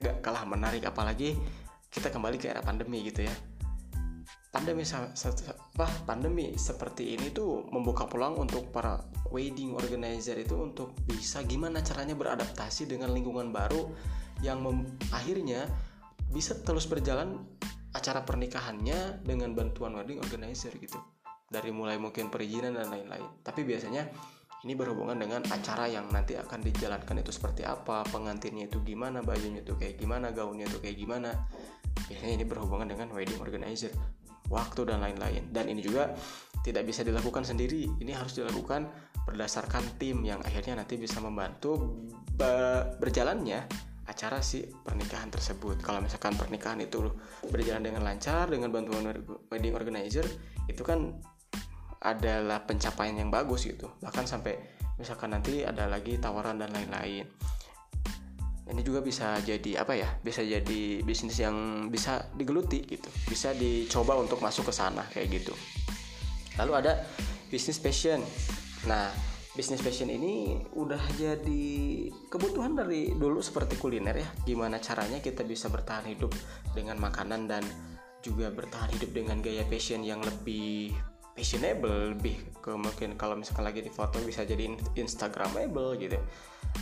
gak 0.00 0.20
kalah 0.20 0.44
menarik 0.44 0.84
apalagi 0.84 1.36
kita 1.88 2.10
kembali 2.10 2.36
ke 2.36 2.50
era 2.50 2.60
pandemi 2.60 3.06
gitu 3.06 3.22
ya. 3.22 3.34
Pandemi 4.50 4.86
apa 4.86 5.86
pandemi 6.06 6.54
seperti 6.54 7.18
ini 7.18 7.34
tuh 7.34 7.66
membuka 7.74 8.06
peluang 8.06 8.46
untuk 8.46 8.70
para 8.70 9.02
wedding 9.34 9.74
organizer 9.74 10.38
itu 10.38 10.54
untuk 10.54 10.94
bisa 11.06 11.42
gimana 11.42 11.82
caranya 11.82 12.14
beradaptasi 12.14 12.86
dengan 12.86 13.10
lingkungan 13.10 13.50
baru 13.50 13.90
yang 14.46 14.62
akhirnya 15.10 15.66
bisa 16.30 16.54
terus 16.62 16.86
berjalan 16.86 17.42
acara 17.94 18.26
pernikahannya 18.26 19.22
dengan 19.22 19.54
bantuan 19.54 19.94
wedding 19.94 20.18
organizer 20.18 20.74
gitu. 20.78 20.98
Dari 21.46 21.70
mulai 21.70 21.98
mungkin 21.98 22.30
perizinan 22.30 22.74
dan 22.74 22.90
lain-lain. 22.90 23.42
Tapi 23.46 23.62
biasanya 23.62 24.10
ini 24.64 24.72
berhubungan 24.72 25.20
dengan 25.20 25.44
acara 25.52 25.84
yang 25.84 26.08
nanti 26.08 26.40
akan 26.40 26.64
dijalankan 26.64 27.20
itu 27.20 27.30
seperti 27.30 27.68
apa 27.68 28.00
pengantinnya 28.08 28.72
itu 28.72 28.80
gimana 28.80 29.20
bajunya 29.20 29.60
itu 29.60 29.76
kayak 29.76 30.00
gimana 30.00 30.32
gaunnya 30.32 30.64
itu 30.64 30.80
kayak 30.80 30.96
gimana. 30.96 31.30
Biasanya 32.08 32.34
ini 32.40 32.44
berhubungan 32.48 32.88
dengan 32.88 33.12
wedding 33.12 33.38
organizer 33.44 33.92
waktu 34.48 34.88
dan 34.88 35.04
lain-lain. 35.04 35.52
Dan 35.52 35.68
ini 35.68 35.84
juga 35.84 36.16
tidak 36.64 36.88
bisa 36.88 37.04
dilakukan 37.04 37.44
sendiri 37.44 37.92
ini 38.00 38.16
harus 38.16 38.40
dilakukan 38.40 38.88
berdasarkan 39.28 40.00
tim 40.00 40.24
yang 40.24 40.40
akhirnya 40.40 40.80
nanti 40.80 40.96
bisa 40.96 41.20
membantu 41.20 42.00
berjalannya 43.00 43.68
acara 44.04 44.40
si 44.40 44.64
pernikahan 44.64 45.28
tersebut. 45.32 45.80
Kalau 45.80 46.00
misalkan 46.00 46.36
pernikahan 46.36 46.80
itu 46.80 47.12
berjalan 47.48 47.84
dengan 47.84 48.04
lancar 48.04 48.48
dengan 48.48 48.72
bantuan 48.72 49.12
wedding 49.48 49.76
organizer 49.76 50.24
itu 50.68 50.80
kan 50.80 51.20
adalah 52.04 52.62
pencapaian 52.68 53.16
yang 53.16 53.32
bagus 53.32 53.64
gitu. 53.64 53.88
Bahkan 54.04 54.28
sampai 54.28 54.54
misalkan 55.00 55.32
nanti 55.32 55.64
ada 55.64 55.88
lagi 55.88 56.20
tawaran 56.20 56.60
dan 56.60 56.70
lain-lain. 56.70 57.24
Ini 58.64 58.80
juga 58.80 59.04
bisa 59.04 59.36
jadi 59.44 59.84
apa 59.84 59.92
ya 59.92 60.08
bisa 60.24 60.40
jadi 60.40 61.04
bisnis 61.04 61.36
yang 61.40 61.88
bisa 61.88 62.28
digeluti 62.36 62.84
gitu. 62.84 63.08
Bisa 63.28 63.56
dicoba 63.56 64.16
untuk 64.20 64.40
masuk 64.44 64.68
ke 64.68 64.72
sana 64.72 65.04
kayak 65.08 65.40
gitu. 65.40 65.56
Lalu 66.60 66.72
ada 66.84 66.92
bisnis 67.48 67.80
passion. 67.80 68.20
Nah 68.88 69.12
bisnis 69.52 69.84
passion 69.84 70.08
ini 70.08 70.64
udah 70.76 71.00
jadi 71.16 71.64
kebutuhan 72.32 72.76
dari 72.76 73.12
dulu 73.12 73.40
seperti 73.44 73.76
kuliner 73.76 74.16
ya. 74.16 74.28
Gimana 74.44 74.80
caranya 74.80 75.20
kita 75.20 75.44
bisa 75.44 75.68
bertahan 75.68 76.08
hidup 76.08 76.32
dengan 76.72 76.96
makanan 77.00 77.48
dan 77.48 77.64
juga 78.24 78.48
bertahan 78.48 78.96
hidup 78.96 79.12
dengan 79.12 79.44
gaya 79.44 79.68
passion 79.68 80.00
yang 80.00 80.24
lebih 80.24 80.96
fashionable 81.34 82.14
lebih 82.14 82.38
ke 82.62 82.70
mungkin 82.78 83.18
kalau 83.18 83.34
misalkan 83.34 83.66
lagi 83.66 83.82
di 83.82 83.90
foto 83.90 84.22
bisa 84.22 84.46
jadi 84.46 84.70
instagramable 84.94 85.98
gitu. 85.98 86.16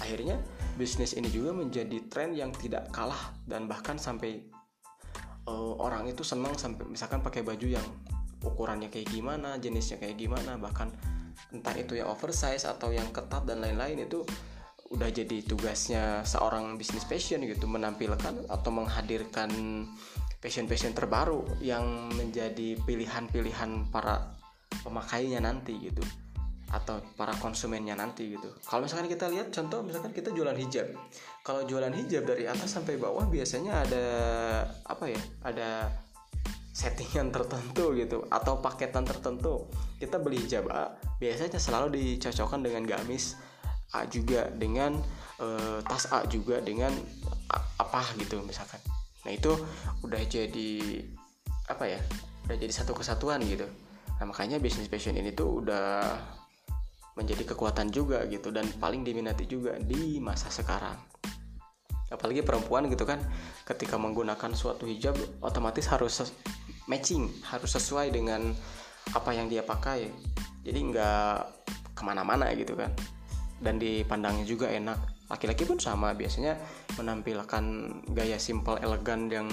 Akhirnya 0.00 0.40
bisnis 0.76 1.16
ini 1.16 1.28
juga 1.32 1.56
menjadi 1.56 2.04
tren 2.12 2.36
yang 2.36 2.52
tidak 2.52 2.92
kalah 2.92 3.32
dan 3.48 3.64
bahkan 3.64 3.96
sampai 3.96 4.44
uh, 5.48 5.74
orang 5.80 6.08
itu 6.08 6.20
senang 6.20 6.52
sampai 6.56 6.84
misalkan 6.84 7.24
pakai 7.24 7.40
baju 7.42 7.66
yang 7.66 7.86
ukurannya 8.44 8.92
kayak 8.92 9.08
gimana 9.08 9.56
jenisnya 9.56 9.96
kayak 9.96 10.18
gimana 10.18 10.58
bahkan 10.58 10.90
entah 11.52 11.74
itu 11.76 11.96
yang 11.96 12.10
oversize 12.10 12.68
atau 12.68 12.90
yang 12.92 13.08
ketat 13.12 13.44
dan 13.48 13.60
lain-lain 13.62 14.04
itu 14.04 14.24
udah 14.92 15.08
jadi 15.08 15.40
tugasnya 15.48 16.20
seorang 16.28 16.76
bisnis 16.76 17.08
fashion 17.08 17.40
gitu 17.48 17.64
menampilkan 17.64 18.44
atau 18.52 18.70
menghadirkan 18.70 19.48
fashion-fashion 20.42 20.92
terbaru 20.92 21.46
yang 21.64 22.12
menjadi 22.12 22.76
pilihan-pilihan 22.84 23.88
para 23.88 24.41
pemakainya 24.80 25.44
nanti 25.44 25.76
gitu 25.76 26.00
atau 26.72 27.04
para 27.20 27.36
konsumennya 27.36 27.92
nanti 27.92 28.32
gitu. 28.32 28.48
Kalau 28.64 28.88
misalkan 28.88 29.04
kita 29.12 29.28
lihat 29.28 29.52
contoh 29.52 29.84
misalkan 29.84 30.16
kita 30.16 30.32
jualan 30.32 30.56
hijab. 30.56 30.88
Kalau 31.44 31.68
jualan 31.68 31.92
hijab 31.92 32.24
dari 32.24 32.48
atas 32.48 32.72
sampai 32.72 32.96
bawah 32.96 33.28
biasanya 33.28 33.84
ada 33.84 34.06
apa 34.88 35.04
ya? 35.12 35.20
Ada 35.44 35.92
settingan 36.72 37.28
tertentu 37.28 37.92
gitu 37.92 38.24
atau 38.32 38.64
paketan 38.64 39.04
tertentu. 39.04 39.68
Kita 40.00 40.16
beli 40.16 40.48
hijab 40.48 40.72
A 40.72 40.96
biasanya 41.20 41.60
selalu 41.60 41.92
dicocokkan 41.92 42.64
dengan 42.64 42.88
gamis 42.88 43.36
A 43.92 44.08
juga 44.08 44.48
dengan 44.48 44.96
e, 45.36 45.46
tas 45.84 46.08
A 46.08 46.24
juga 46.24 46.64
dengan 46.64 46.96
A, 47.52 47.60
apa 47.84 48.00
gitu 48.16 48.40
misalkan. 48.40 48.80
Nah, 49.28 49.30
itu 49.36 49.52
udah 50.00 50.24
jadi 50.24 51.04
apa 51.68 51.84
ya? 51.84 52.00
Udah 52.48 52.56
jadi 52.56 52.72
satu 52.72 52.96
kesatuan 52.96 53.44
gitu 53.44 53.68
nah 54.22 54.30
makanya 54.30 54.62
bisnis 54.62 54.86
fashion 54.86 55.18
ini 55.18 55.34
tuh 55.34 55.66
udah 55.66 56.14
menjadi 57.18 57.42
kekuatan 57.42 57.90
juga 57.90 58.22
gitu 58.30 58.54
dan 58.54 58.70
paling 58.78 59.02
diminati 59.02 59.50
juga 59.50 59.74
di 59.82 60.22
masa 60.22 60.46
sekarang. 60.46 60.94
Apalagi 62.06 62.46
perempuan 62.46 62.86
gitu 62.86 63.02
kan 63.02 63.18
ketika 63.66 63.98
menggunakan 63.98 64.54
suatu 64.54 64.86
hijab 64.86 65.18
otomatis 65.42 65.90
harus 65.90 66.30
matching 66.86 67.26
harus 67.50 67.74
sesuai 67.74 68.14
dengan 68.14 68.54
apa 69.10 69.34
yang 69.34 69.50
dia 69.50 69.66
pakai. 69.66 70.06
Jadi 70.62 70.78
nggak 70.94 71.36
ke 71.90 72.02
mana-mana 72.06 72.46
gitu 72.54 72.78
kan. 72.78 72.94
Dan 73.58 73.82
dipandangnya 73.82 74.46
juga 74.46 74.70
enak. 74.70 75.26
Laki-laki 75.34 75.66
pun 75.66 75.82
sama 75.82 76.14
biasanya 76.14 76.54
menampilkan 76.94 77.64
gaya 78.14 78.38
simple 78.38 78.78
elegan 78.78 79.26
yang 79.26 79.50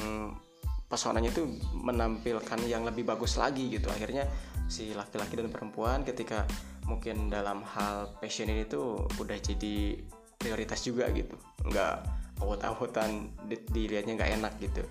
pesonanya 0.89 1.29
itu 1.29 1.45
menampilkan 1.77 2.59
yang 2.65 2.81
lebih 2.81 3.05
bagus 3.05 3.37
lagi 3.37 3.69
gitu. 3.69 3.87
Akhirnya 3.93 4.25
si 4.65 4.91
laki-laki 4.97 5.37
dan 5.37 5.53
perempuan 5.53 6.01
ketika 6.01 6.49
mungkin 6.89 7.29
dalam 7.29 7.61
hal 7.61 8.17
passion 8.17 8.49
ini 8.49 8.65
tuh 8.65 9.05
udah 9.21 9.37
jadi 9.37 10.01
prioritas 10.41 10.81
juga 10.81 11.05
gitu. 11.13 11.37
Nggak 11.69 11.95
awut-awutan 12.41 13.29
dilihatnya 13.69 14.17
nggak 14.17 14.31
enak 14.41 14.53
gitu. 14.57 14.81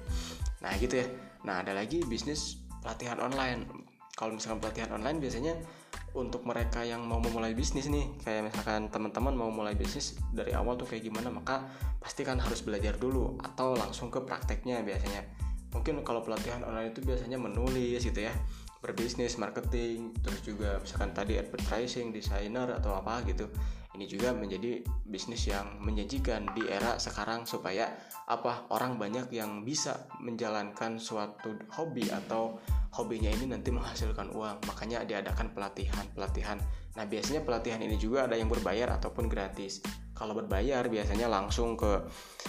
Nah 0.63 0.73
gitu 0.79 1.03
ya. 1.03 1.07
Nah 1.43 1.67
ada 1.67 1.75
lagi 1.75 2.07
bisnis 2.07 2.63
pelatihan 2.79 3.19
online. 3.19 3.67
Kalau 4.15 4.35
misalkan 4.35 4.63
pelatihan 4.63 4.95
online 4.95 5.19
biasanya 5.19 5.55
untuk 6.15 6.43
mereka 6.47 6.83
yang 6.83 7.05
mau 7.05 7.21
memulai 7.21 7.53
bisnis 7.53 7.87
nih 7.87 8.09
kayak 8.25 8.51
misalkan 8.51 8.89
teman-teman 8.89 9.35
mau 9.37 9.51
mulai 9.53 9.77
bisnis 9.77 10.17
dari 10.33 10.57
awal 10.57 10.75
tuh 10.75 10.89
kayak 10.89 11.05
gimana 11.05 11.29
maka 11.29 11.69
pasti 12.01 12.25
kan 12.25 12.41
harus 12.41 12.65
belajar 12.65 12.97
dulu 12.97 13.37
atau 13.45 13.77
langsung 13.77 14.09
ke 14.09 14.19
prakteknya 14.25 14.81
biasanya 14.81 15.23
mungkin 15.75 16.01
kalau 16.03 16.25
pelatihan 16.25 16.65
online 16.65 16.97
itu 16.97 17.05
biasanya 17.05 17.37
menulis 17.37 18.01
gitu 18.01 18.25
ya 18.25 18.33
berbisnis, 18.79 19.35
marketing, 19.43 20.15
terus 20.23 20.39
juga 20.47 20.79
misalkan 20.79 21.11
tadi 21.11 21.35
advertising, 21.35 22.15
designer 22.15 22.79
atau 22.79 22.95
apa 22.95 23.27
gitu. 23.27 23.51
Ini 23.99 24.07
juga 24.07 24.31
menjadi 24.31 24.79
bisnis 25.03 25.51
yang 25.51 25.83
menjanjikan 25.83 26.55
di 26.55 26.71
era 26.71 27.03
sekarang 27.03 27.43
supaya 27.43 27.91
apa 28.31 28.71
orang 28.71 28.95
banyak 28.95 29.27
yang 29.35 29.67
bisa 29.67 30.07
menjalankan 30.23 31.03
suatu 31.03 31.59
hobi 31.75 32.07
atau 32.07 32.63
hobinya 32.95 33.27
ini 33.27 33.51
nanti 33.51 33.75
menghasilkan 33.75 34.31
uang. 34.31 34.63
Makanya 34.71 35.03
diadakan 35.03 35.51
pelatihan-pelatihan. 35.51 36.63
Nah, 36.95 37.05
biasanya 37.11 37.43
pelatihan 37.43 37.83
ini 37.83 37.99
juga 37.99 38.31
ada 38.31 38.39
yang 38.39 38.47
berbayar 38.47 38.95
ataupun 39.03 39.27
gratis 39.27 39.83
kalau 40.19 40.35
berbayar 40.35 40.83
biasanya 40.91 41.31
langsung 41.31 41.79
ke 41.79 42.03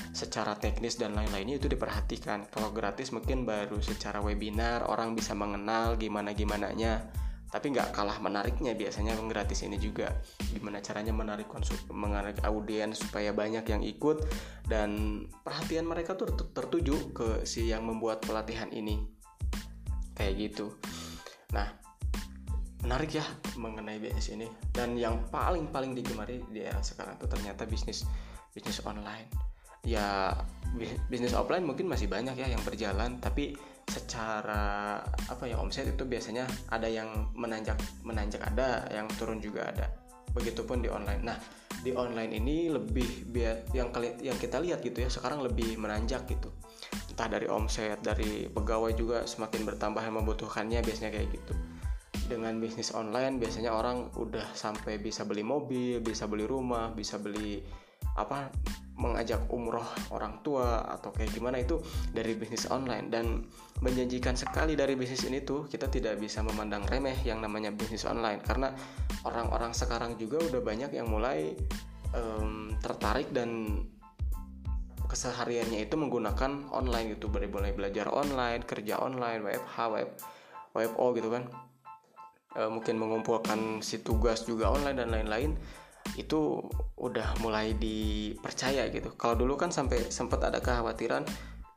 secara 0.09 0.57
teknis 0.57 0.97
dan 0.97 1.13
lain-lainnya 1.13 1.61
itu 1.61 1.69
diperhatikan 1.69 2.49
kalau 2.49 2.73
gratis 2.73 3.13
mungkin 3.13 3.45
baru 3.45 3.77
secara 3.77 4.25
webinar 4.25 4.89
orang 4.89 5.13
bisa 5.13 5.37
mengenal 5.37 5.93
gimana 6.01 6.33
gimana 6.33 6.73
nya 6.73 7.05
tapi 7.49 7.73
nggak 7.73 7.97
kalah 7.97 8.21
menariknya 8.21 8.77
biasanya 8.77 9.17
gratis 9.25 9.65
ini 9.65 9.81
juga. 9.81 10.13
Gimana 10.53 10.79
caranya 10.85 11.09
menarik 11.09 11.49
menarik 11.89 12.37
audiens 12.45 13.01
supaya 13.01 13.33
banyak 13.33 13.65
yang 13.65 13.81
ikut 13.81 14.21
dan 14.69 15.25
perhatian 15.41 15.89
mereka 15.89 16.13
tuh 16.13 16.29
tertuju 16.53 17.09
ke 17.09 17.27
si 17.49 17.73
yang 17.73 17.89
membuat 17.89 18.21
pelatihan 18.21 18.69
ini. 18.69 19.01
Kayak 20.13 20.33
gitu. 20.37 20.77
Nah 21.57 21.73
menarik 22.85 23.17
ya 23.17 23.25
mengenai 23.57 23.97
bisnis 23.97 24.29
ini. 24.29 24.45
Dan 24.69 24.93
yang 24.93 25.25
paling 25.33 25.73
paling 25.73 25.97
digemari 25.97 26.45
di 26.53 26.61
era 26.61 26.79
sekarang 26.85 27.17
itu 27.17 27.25
ternyata 27.25 27.65
bisnis 27.65 28.05
bisnis 28.53 28.77
online. 28.85 29.25
Ya 29.81 30.37
bisnis 31.09 31.33
offline 31.33 31.65
mungkin 31.65 31.89
masih 31.89 32.05
banyak 32.05 32.37
ya 32.37 32.45
yang 32.53 32.61
berjalan 32.61 33.17
tapi 33.17 33.57
secara 33.89 35.01
apa 35.03 35.43
ya 35.49 35.57
omset 35.57 35.89
itu 35.89 36.05
biasanya 36.05 36.45
ada 36.69 36.85
yang 36.85 37.33
menanjak 37.33 37.75
menanjak 38.05 38.45
ada 38.45 38.85
yang 38.93 39.09
turun 39.17 39.41
juga 39.41 39.67
ada. 39.73 39.89
Begitupun 40.31 40.85
di 40.85 40.89
online. 40.93 41.21
Nah 41.25 41.37
di 41.81 41.95
online 41.95 42.37
ini 42.37 42.69
lebih 42.69 43.31
biar 43.33 43.71
yang 43.73 43.89
kali 43.89 44.19
yang 44.21 44.37
kita 44.37 44.61
lihat 44.61 44.85
gitu 44.85 45.01
ya 45.01 45.09
sekarang 45.09 45.41
lebih 45.41 45.75
menanjak 45.81 46.29
gitu. 46.29 46.53
Entah 47.09 47.27
dari 47.27 47.49
omset 47.49 47.99
dari 48.05 48.47
pegawai 48.47 48.93
juga 48.93 49.25
semakin 49.25 49.65
bertambah 49.65 50.05
yang 50.05 50.15
membutuhkannya 50.21 50.79
biasanya 50.85 51.11
kayak 51.17 51.29
gitu. 51.33 51.53
Dengan 52.29 52.61
bisnis 52.61 52.93
online 52.93 53.41
biasanya 53.41 53.73
orang 53.73 54.13
udah 54.13 54.53
sampai 54.53 55.01
bisa 55.01 55.25
beli 55.25 55.41
mobil, 55.41 55.97
bisa 55.99 56.29
beli 56.29 56.45
rumah, 56.45 56.93
bisa 56.93 57.17
beli 57.17 57.65
apa 58.13 58.53
mengajak 58.99 59.47
umroh 59.47 59.87
orang 60.11 60.43
tua 60.43 60.83
atau 60.91 61.15
kayak 61.15 61.31
gimana 61.31 61.63
itu 61.63 61.79
dari 62.11 62.35
bisnis 62.35 62.67
online. 62.67 63.07
Dan 63.07 63.47
menjanjikan 63.79 64.35
sekali 64.35 64.75
dari 64.75 64.99
bisnis 64.99 65.23
ini 65.23 65.39
tuh 65.41 65.65
kita 65.71 65.87
tidak 65.87 66.19
bisa 66.19 66.43
memandang 66.43 66.83
remeh 66.85 67.15
yang 67.23 67.39
namanya 67.39 67.71
bisnis 67.71 68.03
online. 68.03 68.43
Karena 68.43 68.75
orang-orang 69.23 69.71
sekarang 69.71 70.19
juga 70.19 70.43
udah 70.43 70.61
banyak 70.61 70.91
yang 70.91 71.07
mulai 71.07 71.55
um, 72.11 72.75
tertarik 72.83 73.31
dan 73.31 73.81
kesehariannya 75.09 75.89
itu 75.89 75.95
menggunakan 75.97 76.69
online 76.69 77.17
gitu. 77.17 77.31
Boleh 77.31 77.49
belajar 77.73 78.11
online 78.13 78.61
kerja 78.67 79.01
online 79.01 79.41
WFH 79.41 79.77
web 79.89 80.09
WFO 80.77 81.05
gitu 81.17 81.29
kan. 81.33 81.49
E, 82.49 82.61
mungkin 82.69 82.97
mengumpulkan 82.97 83.81
si 83.81 84.01
tugas 84.05 84.45
juga 84.45 84.69
online 84.69 84.97
dan 85.01 85.09
lain-lain 85.09 85.57
itu 86.15 86.63
udah 86.97 87.37
mulai 87.43 87.75
dipercaya 87.77 88.87
gitu. 88.89 89.13
Kalau 89.15 89.35
dulu 89.37 89.59
kan 89.59 89.69
sampai 89.69 90.09
sempat 90.09 90.41
ada 90.43 90.63
kekhawatiran 90.63 91.23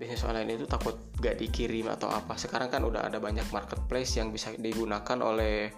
bisnis 0.01 0.27
online 0.27 0.59
itu 0.59 0.67
takut 0.67 0.99
gak 1.23 1.39
dikirim 1.39 1.87
atau 1.87 2.11
apa. 2.11 2.35
Sekarang 2.35 2.67
kan 2.73 2.83
udah 2.83 3.07
ada 3.07 3.23
banyak 3.23 3.47
marketplace 3.55 4.19
yang 4.19 4.35
bisa 4.35 4.51
digunakan 4.59 5.19
oleh 5.23 5.71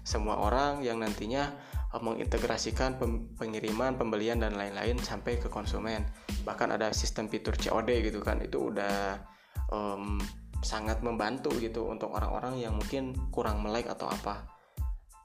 semua 0.00 0.40
orang 0.40 0.80
yang 0.80 0.96
nantinya 1.02 1.52
eh, 1.92 2.00
mengintegrasikan 2.00 2.96
pengiriman, 3.36 4.00
pembelian 4.00 4.40
dan 4.40 4.56
lain-lain 4.56 4.96
sampai 4.96 5.36
ke 5.36 5.52
konsumen. 5.52 6.08
Bahkan 6.48 6.72
ada 6.72 6.88
sistem 6.96 7.28
fitur 7.28 7.52
COD 7.52 8.00
gitu 8.00 8.24
kan. 8.24 8.40
Itu 8.40 8.72
udah 8.72 9.20
um, 9.68 10.16
sangat 10.64 11.04
membantu 11.04 11.52
gitu 11.60 11.84
untuk 11.92 12.16
orang-orang 12.16 12.56
yang 12.56 12.72
mungkin 12.80 13.12
kurang 13.28 13.60
melek 13.60 13.92
atau 13.92 14.08
apa 14.08 14.55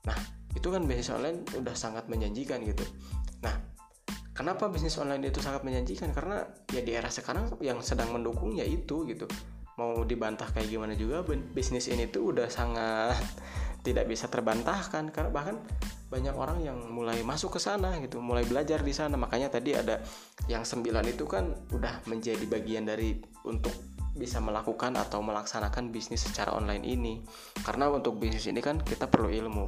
nah 0.07 0.17
itu 0.51 0.67
kan 0.67 0.83
bisnis 0.83 1.09
online 1.13 1.47
udah 1.55 1.75
sangat 1.75 2.05
menjanjikan 2.11 2.61
gitu. 2.67 2.83
Nah 3.41 3.55
kenapa 4.35 4.67
bisnis 4.67 4.97
online 4.99 5.31
itu 5.31 5.39
sangat 5.39 5.63
menjanjikan? 5.63 6.11
Karena 6.11 6.43
ya 6.71 6.81
di 6.83 6.91
era 6.91 7.07
sekarang 7.07 7.55
yang 7.63 7.79
sedang 7.79 8.11
mendukung 8.11 8.55
ya 8.57 8.67
itu 8.67 9.07
gitu. 9.07 9.25
Mau 9.79 10.03
dibantah 10.03 10.51
kayak 10.51 10.67
gimana 10.67 10.93
juga 10.93 11.23
bisnis 11.55 11.87
ini 11.87 12.11
tuh 12.11 12.35
udah 12.35 12.51
sangat 12.51 13.17
tidak 13.87 14.05
bisa 14.11 14.27
terbantahkan. 14.27 15.09
Karena 15.15 15.31
bahkan 15.31 15.57
banyak 16.11 16.35
orang 16.35 16.59
yang 16.59 16.75
mulai 16.91 17.23
masuk 17.23 17.55
ke 17.55 17.59
sana 17.63 17.95
gitu 18.03 18.19
mulai 18.19 18.43
belajar 18.43 18.83
di 18.83 18.91
sana. 18.91 19.15
Makanya 19.15 19.47
tadi 19.47 19.71
ada 19.71 20.03
yang 20.51 20.67
sembilan 20.67 21.07
itu 21.07 21.23
kan 21.23 21.47
udah 21.71 22.03
menjadi 22.11 22.43
bagian 22.43 22.83
dari 22.83 23.15
untuk 23.47 23.90
bisa 24.11 24.43
melakukan 24.43 24.99
atau 24.99 25.23
melaksanakan 25.23 25.89
bisnis 25.89 26.27
secara 26.27 26.51
online 26.55 26.83
ini. 26.83 27.23
Karena 27.63 27.87
untuk 27.87 28.19
bisnis 28.19 28.47
ini 28.47 28.59
kan 28.59 28.79
kita 28.83 29.07
perlu 29.07 29.31
ilmu. 29.31 29.65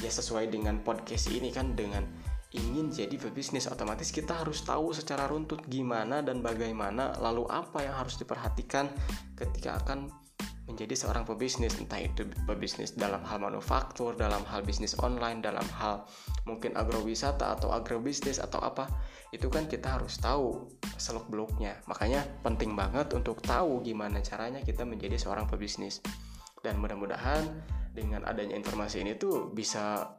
Ya 0.00 0.10
sesuai 0.10 0.48
dengan 0.50 0.82
podcast 0.86 1.30
ini 1.30 1.50
kan 1.50 1.74
dengan 1.74 2.06
ingin 2.50 2.90
jadi 2.90 3.14
pebisnis 3.14 3.70
otomatis 3.70 4.10
kita 4.10 4.42
harus 4.42 4.66
tahu 4.66 4.90
secara 4.90 5.30
runtut 5.30 5.62
gimana 5.70 6.18
dan 6.18 6.42
bagaimana 6.42 7.14
lalu 7.22 7.46
apa 7.46 7.86
yang 7.86 7.94
harus 7.94 8.18
diperhatikan 8.18 8.90
ketika 9.38 9.78
akan 9.78 10.10
menjadi 10.70 10.94
seorang 10.94 11.26
pebisnis 11.26 11.74
entah 11.82 11.98
itu 11.98 12.24
pebisnis 12.46 12.94
dalam 12.94 13.26
hal 13.26 13.42
manufaktur 13.42 14.14
dalam 14.14 14.46
hal 14.46 14.62
bisnis 14.62 14.94
online 15.02 15.42
dalam 15.42 15.66
hal 15.74 16.06
mungkin 16.46 16.78
agrowisata 16.78 17.58
atau 17.58 17.74
agrobisnis 17.74 18.38
atau 18.38 18.62
apa 18.62 18.86
itu 19.34 19.46
kan 19.50 19.66
kita 19.66 19.98
harus 19.98 20.18
tahu 20.18 20.66
seluk 20.98 21.30
beluknya. 21.30 21.78
Makanya 21.86 22.26
penting 22.42 22.74
banget 22.74 23.14
untuk 23.14 23.38
tahu 23.40 23.80
gimana 23.80 24.18
caranya 24.20 24.60
kita 24.60 24.82
menjadi 24.82 25.16
seorang 25.16 25.46
pebisnis. 25.46 26.02
Dan 26.60 26.76
mudah-mudahan 26.82 27.46
dengan 27.96 28.26
adanya 28.28 28.52
informasi 28.52 29.00
ini 29.00 29.16
tuh 29.16 29.48
bisa 29.54 30.12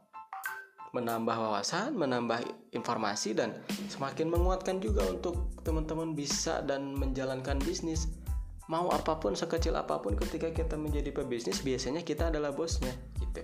menambah 0.92 1.32
wawasan, 1.32 1.96
menambah 1.96 2.44
informasi 2.76 3.32
dan 3.32 3.56
semakin 3.88 4.28
menguatkan 4.28 4.76
juga 4.76 5.08
untuk 5.08 5.56
teman-teman 5.64 6.12
bisa 6.12 6.60
dan 6.68 6.92
menjalankan 6.92 7.56
bisnis 7.64 8.12
mau 8.70 8.90
apa 8.94 9.18
pun 9.18 9.34
sekecil 9.34 9.74
apa 9.74 9.98
pun 9.98 10.14
ketika 10.14 10.54
kita 10.54 10.78
menjadi 10.78 11.10
pebisnis 11.10 11.66
biasanya 11.66 12.06
kita 12.06 12.30
adalah 12.30 12.54
bosnya 12.54 12.94
gitu. 13.18 13.42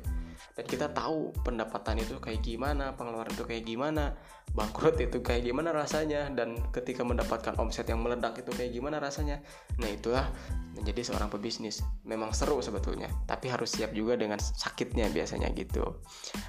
Dan 0.55 0.65
kita 0.67 0.91
tahu 0.91 1.35
pendapatan 1.43 1.99
itu 1.99 2.19
kayak 2.23 2.43
gimana 2.43 2.95
pengeluaran 2.95 3.35
itu 3.35 3.47
kayak 3.47 3.67
gimana 3.67 4.15
bangkrut 4.55 4.99
itu 5.03 5.19
kayak 5.23 5.47
gimana 5.47 5.75
rasanya 5.75 6.31
dan 6.35 6.59
ketika 6.71 7.03
mendapatkan 7.03 7.55
omset 7.59 7.91
yang 7.91 8.03
meledak 8.03 8.39
itu 8.39 8.51
kayak 8.55 8.71
gimana 8.71 9.03
rasanya. 9.03 9.43
Nah 9.83 9.91
itulah 9.91 10.31
menjadi 10.79 11.11
seorang 11.11 11.31
pebisnis. 11.31 11.83
Memang 12.07 12.31
seru 12.31 12.59
sebetulnya 12.63 13.11
tapi 13.27 13.51
harus 13.51 13.75
siap 13.75 13.91
juga 13.91 14.15
dengan 14.15 14.39
sakitnya 14.39 15.11
biasanya 15.11 15.51
gitu. 15.55 15.99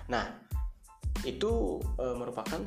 Nah 0.10 0.26
itu 1.26 1.82
e, 1.98 2.06
merupakan 2.16 2.62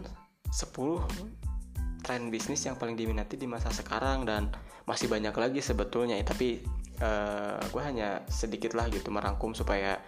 10 0.51 2.03
tren 2.03 2.23
bisnis 2.29 2.67
yang 2.67 2.77
paling 2.77 2.99
diminati 2.99 3.39
di 3.39 3.47
masa 3.47 3.71
sekarang 3.71 4.27
dan 4.27 4.51
masih 4.87 5.07
banyak 5.11 5.35
lagi 5.35 5.61
sebetulnya. 5.63 6.19
Ya 6.19 6.25
tapi 6.27 6.63
uh, 7.03 7.59
eh, 7.59 7.61
gue 7.71 7.83
hanya 7.83 8.23
sedikit 8.31 8.75
lah 8.79 8.91
gitu 8.91 9.11
merangkum 9.11 9.55
supaya 9.55 9.99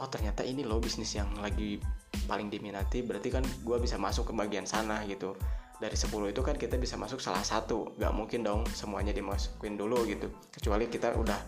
oh 0.00 0.08
ternyata 0.08 0.42
ini 0.42 0.66
loh 0.66 0.82
bisnis 0.82 1.12
yang 1.14 1.30
lagi 1.38 1.78
paling 2.26 2.48
diminati. 2.48 3.02
Berarti 3.04 3.28
kan 3.32 3.44
gue 3.44 3.76
bisa 3.80 3.96
masuk 3.96 4.30
ke 4.30 4.32
bagian 4.36 4.64
sana 4.68 5.02
gitu. 5.08 5.36
Dari 5.82 5.98
10 5.98 6.30
itu 6.30 6.40
kan 6.46 6.54
kita 6.54 6.78
bisa 6.78 6.94
masuk 6.94 7.18
salah 7.18 7.42
satu. 7.42 7.98
Gak 7.98 8.14
mungkin 8.14 8.46
dong 8.46 8.62
semuanya 8.70 9.10
dimasukin 9.10 9.74
dulu 9.74 10.06
gitu. 10.06 10.30
Kecuali 10.54 10.86
kita 10.86 11.14
udah 11.18 11.38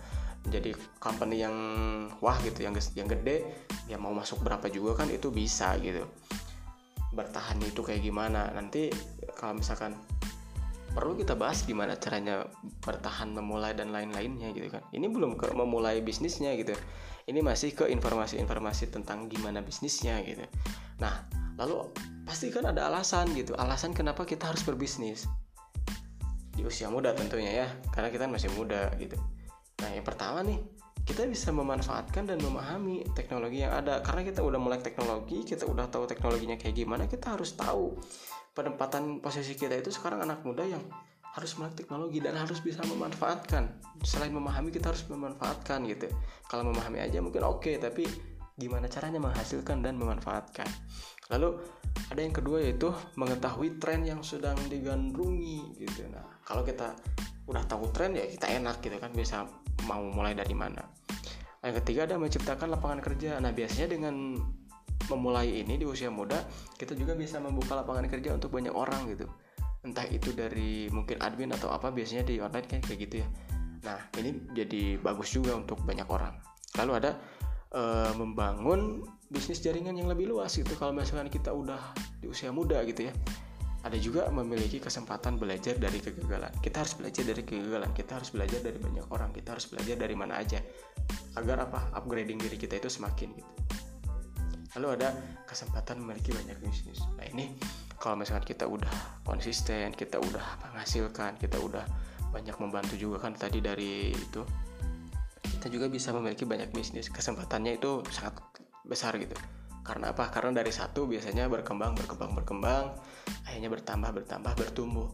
jadi 0.44 0.77
company 1.00 1.40
yang 1.40 1.57
wah 2.20 2.37
gitu 2.44 2.68
yang 2.68 2.77
yang 2.92 3.09
gede 3.09 3.48
ya 3.88 3.96
mau 3.96 4.12
masuk 4.12 4.44
berapa 4.44 4.68
juga 4.68 5.05
kan 5.05 5.09
itu 5.09 5.31
bisa 5.31 5.79
gitu. 5.81 6.05
Bertahan 7.14 7.62
itu 7.62 7.81
kayak 7.81 8.03
gimana. 8.03 8.50
Nanti 8.50 8.90
kalau 9.38 9.55
misalkan 9.62 9.94
perlu 10.94 11.18
kita 11.18 11.35
bahas 11.35 11.66
gimana 11.66 11.98
caranya 11.98 12.46
bertahan 12.80 13.35
memulai 13.35 13.74
dan 13.74 13.90
lain-lainnya 13.90 14.54
gitu 14.54 14.70
kan. 14.70 14.87
Ini 14.94 15.11
belum 15.11 15.35
ke 15.35 15.50
memulai 15.50 15.98
bisnisnya 16.00 16.54
gitu. 16.54 16.72
Ini 17.26 17.42
masih 17.42 17.74
ke 17.74 17.90
informasi-informasi 17.90 18.94
tentang 18.94 19.26
gimana 19.26 19.59
bisnisnya 19.61 20.22
gitu. 20.22 20.46
Nah 21.02 21.26
lalu 21.59 21.90
pasti 22.22 22.54
kan 22.54 22.70
ada 22.70 22.87
alasan 22.87 23.35
gitu. 23.35 23.59
Alasan 23.59 23.90
kenapa 23.90 24.22
kita 24.22 24.46
harus 24.46 24.62
berbisnis. 24.62 25.26
Di 26.54 26.62
usia 26.62 26.87
muda 26.87 27.11
tentunya 27.11 27.66
ya 27.66 27.68
karena 27.90 28.14
kita 28.14 28.30
masih 28.30 28.54
muda 28.54 28.94
gitu. 29.02 29.18
Nah 29.83 29.90
yang 29.90 30.07
pertama 30.07 30.46
nih 30.46 30.62
kita 31.04 31.26
bisa 31.28 31.52
memanfaatkan 31.52 32.24
dan 32.24 32.38
memahami 32.38 33.02
teknologi 33.18 33.66
yang 33.66 33.74
ada. 33.74 33.98
Karena 33.98 34.22
kita 34.22 34.46
udah 34.46 34.62
mulai 34.62 34.78
teknologi 34.78 35.42
kita 35.42 35.66
udah 35.66 35.90
tahu 35.90 36.07
teknologinya 36.07 36.54
kayak 36.54 36.78
gimana 36.78 37.11
kita 37.11 37.35
harus 37.35 37.59
tahu 37.59 37.98
penempatan 38.55 39.19
posisi 39.19 39.59
kita 39.59 39.75
itu 39.75 39.90
sekarang 39.90 40.23
anak 40.23 40.47
muda 40.47 40.62
yang 40.62 40.81
harus 41.35 41.59
melek 41.59 41.75
teknologi 41.75 42.23
dan 42.23 42.38
harus 42.38 42.62
bisa 42.62 42.79
memanfaatkan. 42.87 43.67
Selain 44.07 44.31
memahami 44.31 44.71
kita 44.71 44.95
harus 44.95 45.03
memanfaatkan 45.11 45.83
gitu. 45.90 46.07
Kalau 46.47 46.62
memahami 46.71 47.03
aja 47.03 47.19
mungkin 47.19 47.43
oke 47.43 47.67
okay, 47.67 47.75
tapi 47.83 48.07
gimana 48.55 48.87
caranya 48.87 49.19
menghasilkan 49.19 49.83
dan 49.83 49.99
memanfaatkan? 49.99 50.71
Lalu 51.35 51.59
ada 52.14 52.21
yang 52.23 52.31
kedua 52.31 52.62
yaitu 52.62 52.95
mengetahui 53.19 53.83
tren 53.83 54.07
yang 54.07 54.23
sedang 54.23 54.55
digandrungi 54.71 55.75
gitu. 55.83 56.07
Nah 56.07 56.23
kalau 56.47 56.62
kita 56.62 56.95
udah 57.51 57.67
tahu 57.67 57.90
tren 57.90 58.14
ya 58.14 58.31
kita 58.31 58.55
enak 58.55 58.79
gitu 58.79 58.95
kan 59.03 59.11
bisa 59.11 59.43
mau 59.90 60.07
mulai 60.07 60.38
dari 60.38 60.55
mana? 60.55 60.87
Yang 61.67 61.83
ketiga 61.83 62.07
ada 62.07 62.14
menciptakan 62.14 62.79
lapangan 62.79 63.03
kerja. 63.03 63.43
Nah 63.43 63.51
biasanya 63.51 63.90
dengan 63.90 64.38
memulai 65.12 65.61
ini 65.64 65.77
di 65.77 65.87
usia 65.87 66.09
muda 66.09 66.40
kita 66.79 66.97
juga 66.97 67.12
bisa 67.12 67.40
membuka 67.40 67.77
lapangan 67.77 68.09
kerja 68.09 68.35
untuk 68.35 68.55
banyak 68.55 68.73
orang 68.73 69.11
gitu. 69.12 69.29
Entah 69.85 70.09
itu 70.09 70.33
dari 70.33 70.88
mungkin 70.88 71.21
admin 71.21 71.53
atau 71.53 71.69
apa 71.69 71.93
biasanya 71.93 72.25
di 72.25 72.40
online 72.40 72.69
kan 72.69 72.81
kayak 72.81 72.99
gitu 73.09 73.14
ya. 73.21 73.29
Nah 73.85 74.01
ini 74.17 74.49
jadi 74.57 74.97
bagus 74.97 75.37
juga 75.37 75.53
untuk 75.53 75.85
banyak 75.85 76.09
orang. 76.09 76.33
Lalu 76.81 76.93
ada 77.05 77.21
e, 77.69 77.83
membangun 78.17 79.05
bisnis 79.29 79.61
jaringan 79.61 79.93
yang 79.93 80.09
lebih 80.09 80.33
luas 80.33 80.57
gitu. 80.57 80.73
Kalau 80.81 80.97
misalkan 80.97 81.29
kita 81.29 81.53
udah 81.53 81.93
di 82.25 82.33
usia 82.33 82.49
muda 82.49 82.81
gitu 82.88 83.12
ya 83.12 83.14
ada 83.85 84.01
juga 84.01 84.33
memiliki 84.33 84.81
kesempatan 84.81 85.37
belajar 85.37 85.77
dari 85.77 86.01
kegagalan. 86.01 86.49
Kita 86.64 86.81
harus 86.81 86.97
belajar 86.97 87.21
dari 87.21 87.45
kegagalan 87.45 87.93
kita 87.93 88.17
harus 88.17 88.33
belajar 88.33 88.64
dari 88.64 88.81
banyak 88.81 89.05
orang 89.12 89.29
kita 89.37 89.53
harus 89.53 89.69
belajar 89.69 90.01
dari 90.01 90.17
mana 90.17 90.40
aja. 90.40 90.57
Agar 91.37 91.69
apa? 91.69 91.93
Upgrading 91.93 92.40
diri 92.40 92.57
kita 92.57 92.81
itu 92.81 92.88
semakin 92.88 93.37
gitu 93.37 93.63
lalu 94.75 95.01
ada 95.01 95.15
kesempatan 95.47 96.03
memiliki 96.03 96.35
banyak 96.35 96.59
bisnis. 96.59 96.99
Nah 97.15 97.27
ini 97.31 97.55
kalau 97.99 98.19
misalkan 98.19 98.43
kita 98.43 98.67
udah 98.67 99.23
konsisten 99.23 99.95
kita 99.95 100.19
udah 100.19 100.45
menghasilkan 100.67 101.39
kita 101.39 101.57
udah 101.63 101.87
banyak 102.35 102.57
membantu 102.59 102.99
juga 102.99 103.23
kan 103.23 103.39
tadi 103.39 103.63
dari 103.63 104.11
itu 104.11 104.43
kita 105.45 105.71
juga 105.71 105.87
bisa 105.87 106.11
memiliki 106.11 106.43
banyak 106.43 106.75
bisnis. 106.75 107.09
Kesempatannya 107.09 107.79
itu 107.79 108.03
sangat 108.11 108.43
besar 108.85 109.17
gitu. 109.17 109.33
Karena 109.85 110.11
apa? 110.11 110.29
Karena 110.33 110.61
dari 110.61 110.73
satu 110.75 111.07
biasanya 111.07 111.47
berkembang 111.47 111.95
berkembang 111.95 112.35
berkembang 112.35 112.85
akhirnya 113.47 113.71
bertambah 113.71 114.11
bertambah 114.11 114.53
bertumbuh. 114.59 115.09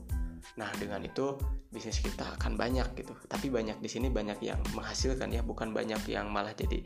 Nah, 0.56 0.70
dengan 0.80 1.04
itu 1.04 1.36
bisnis 1.70 2.00
kita 2.00 2.34
akan 2.40 2.56
banyak 2.56 2.86
gitu. 2.96 3.09
Tapi 3.30 3.46
banyak 3.46 3.78
di 3.78 3.86
sini 3.86 4.10
banyak 4.10 4.42
yang 4.42 4.58
menghasilkan 4.74 5.30
ya, 5.30 5.46
bukan 5.46 5.70
banyak 5.70 6.02
yang 6.10 6.26
malah 6.34 6.50
jadi 6.50 6.82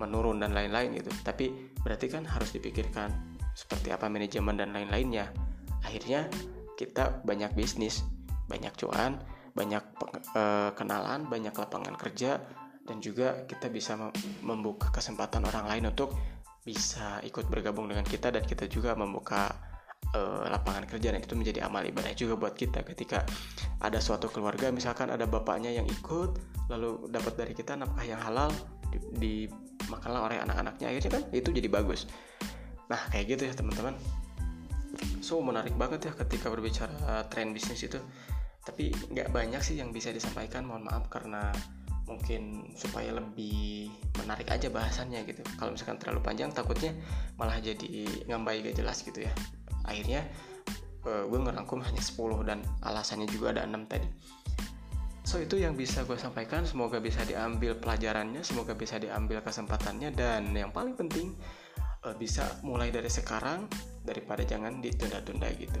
menurun 0.00 0.40
dan 0.40 0.56
lain-lain 0.56 0.96
gitu. 0.96 1.12
Tapi 1.20 1.76
berarti 1.84 2.08
kan 2.08 2.24
harus 2.24 2.56
dipikirkan 2.56 3.12
seperti 3.52 3.92
apa 3.92 4.08
manajemen 4.08 4.56
dan 4.56 4.72
lain-lainnya. 4.72 5.28
Akhirnya 5.84 6.24
kita 6.80 7.20
banyak 7.22 7.52
bisnis, 7.52 8.00
banyak 8.48 8.72
cuan, 8.80 9.20
banyak 9.52 9.84
uh, 10.32 10.72
kenalan, 10.72 11.28
banyak 11.28 11.52
lapangan 11.52 11.94
kerja 12.00 12.40
dan 12.84 13.00
juga 13.00 13.44
kita 13.44 13.68
bisa 13.68 13.96
membuka 14.44 14.88
kesempatan 14.88 15.44
orang 15.44 15.68
lain 15.68 15.84
untuk 15.92 16.16
bisa 16.64 17.20
ikut 17.24 17.48
bergabung 17.52 17.92
dengan 17.92 18.04
kita 18.04 18.32
dan 18.32 18.44
kita 18.44 18.64
juga 18.72 18.96
membuka 18.96 19.52
uh, 20.14 20.46
lapangan 20.48 20.86
kerja 20.86 21.12
dan 21.12 21.20
itu 21.20 21.34
menjadi 21.34 21.66
amal 21.66 21.82
ibadah 21.84 22.14
juga 22.14 22.38
buat 22.38 22.54
kita. 22.54 22.86
Ketika 22.86 23.26
ada 23.82 23.98
suatu 23.98 24.30
keluarga 24.30 24.70
misalkan 24.70 25.10
ada 25.10 25.26
bapaknya 25.26 25.74
yang 25.74 25.84
ikut 25.84 26.38
lalu 26.70 27.10
dapat 27.12 27.34
dari 27.36 27.52
kita 27.52 27.76
nafkah 27.76 28.06
yang 28.06 28.22
halal 28.22 28.48
dimakanlah 29.18 30.20
di 30.22 30.26
oleh 30.30 30.38
anak-anaknya 30.46 30.86
akhirnya 30.88 31.10
kan 31.20 31.22
itu 31.34 31.48
jadi 31.50 31.68
bagus. 31.68 32.06
Nah 32.88 33.00
kayak 33.10 33.36
gitu 33.36 33.42
ya 33.50 33.54
teman-teman. 33.58 33.98
So 35.20 35.42
menarik 35.42 35.74
banget 35.74 36.06
ya 36.08 36.12
ketika 36.14 36.48
berbicara 36.48 37.26
tren 37.28 37.50
bisnis 37.50 37.82
itu. 37.82 37.98
Tapi 38.64 38.94
nggak 39.12 39.28
banyak 39.28 39.60
sih 39.60 39.76
yang 39.76 39.92
bisa 39.92 40.08
disampaikan 40.08 40.64
mohon 40.64 40.88
maaf 40.88 41.12
karena 41.12 41.52
mungkin 42.04 42.72
supaya 42.76 43.16
lebih 43.16 43.88
menarik 44.20 44.48
aja 44.48 44.68
bahasannya 44.68 45.24
gitu. 45.28 45.40
Kalau 45.60 45.72
misalkan 45.72 46.00
terlalu 46.00 46.20
panjang 46.24 46.52
takutnya 46.52 46.96
malah 47.36 47.60
jadi 47.60 48.08
ngambai 48.28 48.60
gak 48.60 48.76
jelas 48.76 49.00
gitu 49.04 49.24
ya 49.24 49.32
akhirnya 49.84 50.24
uh, 51.04 51.24
gue 51.28 51.38
ngerangkum 51.40 51.80
hanya 51.84 52.02
10 52.02 52.48
dan 52.48 52.58
alasannya 52.84 53.28
juga 53.28 53.56
ada 53.56 53.68
6 53.68 53.92
tadi. 53.92 54.08
So 55.24 55.40
itu 55.40 55.56
yang 55.56 55.72
bisa 55.72 56.04
gue 56.04 56.20
sampaikan. 56.20 56.68
Semoga 56.68 57.00
bisa 57.00 57.24
diambil 57.24 57.80
pelajarannya 57.80 58.44
semoga 58.44 58.76
bisa 58.76 59.00
diambil 59.00 59.40
kesempatannya 59.40 60.12
dan 60.12 60.52
yang 60.52 60.68
paling 60.68 60.92
penting 60.96 61.32
uh, 62.04 62.12
bisa 62.16 62.44
mulai 62.60 62.92
dari 62.92 63.08
sekarang 63.08 63.64
daripada 64.04 64.44
jangan 64.44 64.84
ditunda-tunda 64.84 65.48
gitu. 65.56 65.80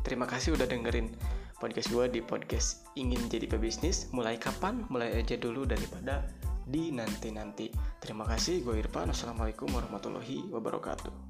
Terima 0.00 0.24
kasih 0.24 0.56
udah 0.56 0.64
dengerin 0.70 1.12
podcast 1.60 1.88
gue 1.92 2.04
di 2.08 2.20
podcast 2.24 2.88
ingin 2.96 3.28
jadi 3.28 3.48
pebisnis. 3.50 4.08
Mulai 4.16 4.40
kapan? 4.40 4.88
Mulai 4.88 5.20
aja 5.20 5.36
dulu 5.36 5.68
daripada 5.68 6.24
di 6.66 6.90
nanti-nanti 6.90 7.70
terima 8.02 8.26
kasih 8.26 8.64
gue 8.64 8.80
Irfan. 8.80 9.12
Assalamualaikum 9.12 9.70
warahmatullahi 9.70 10.50
wabarakatuh 10.50 11.25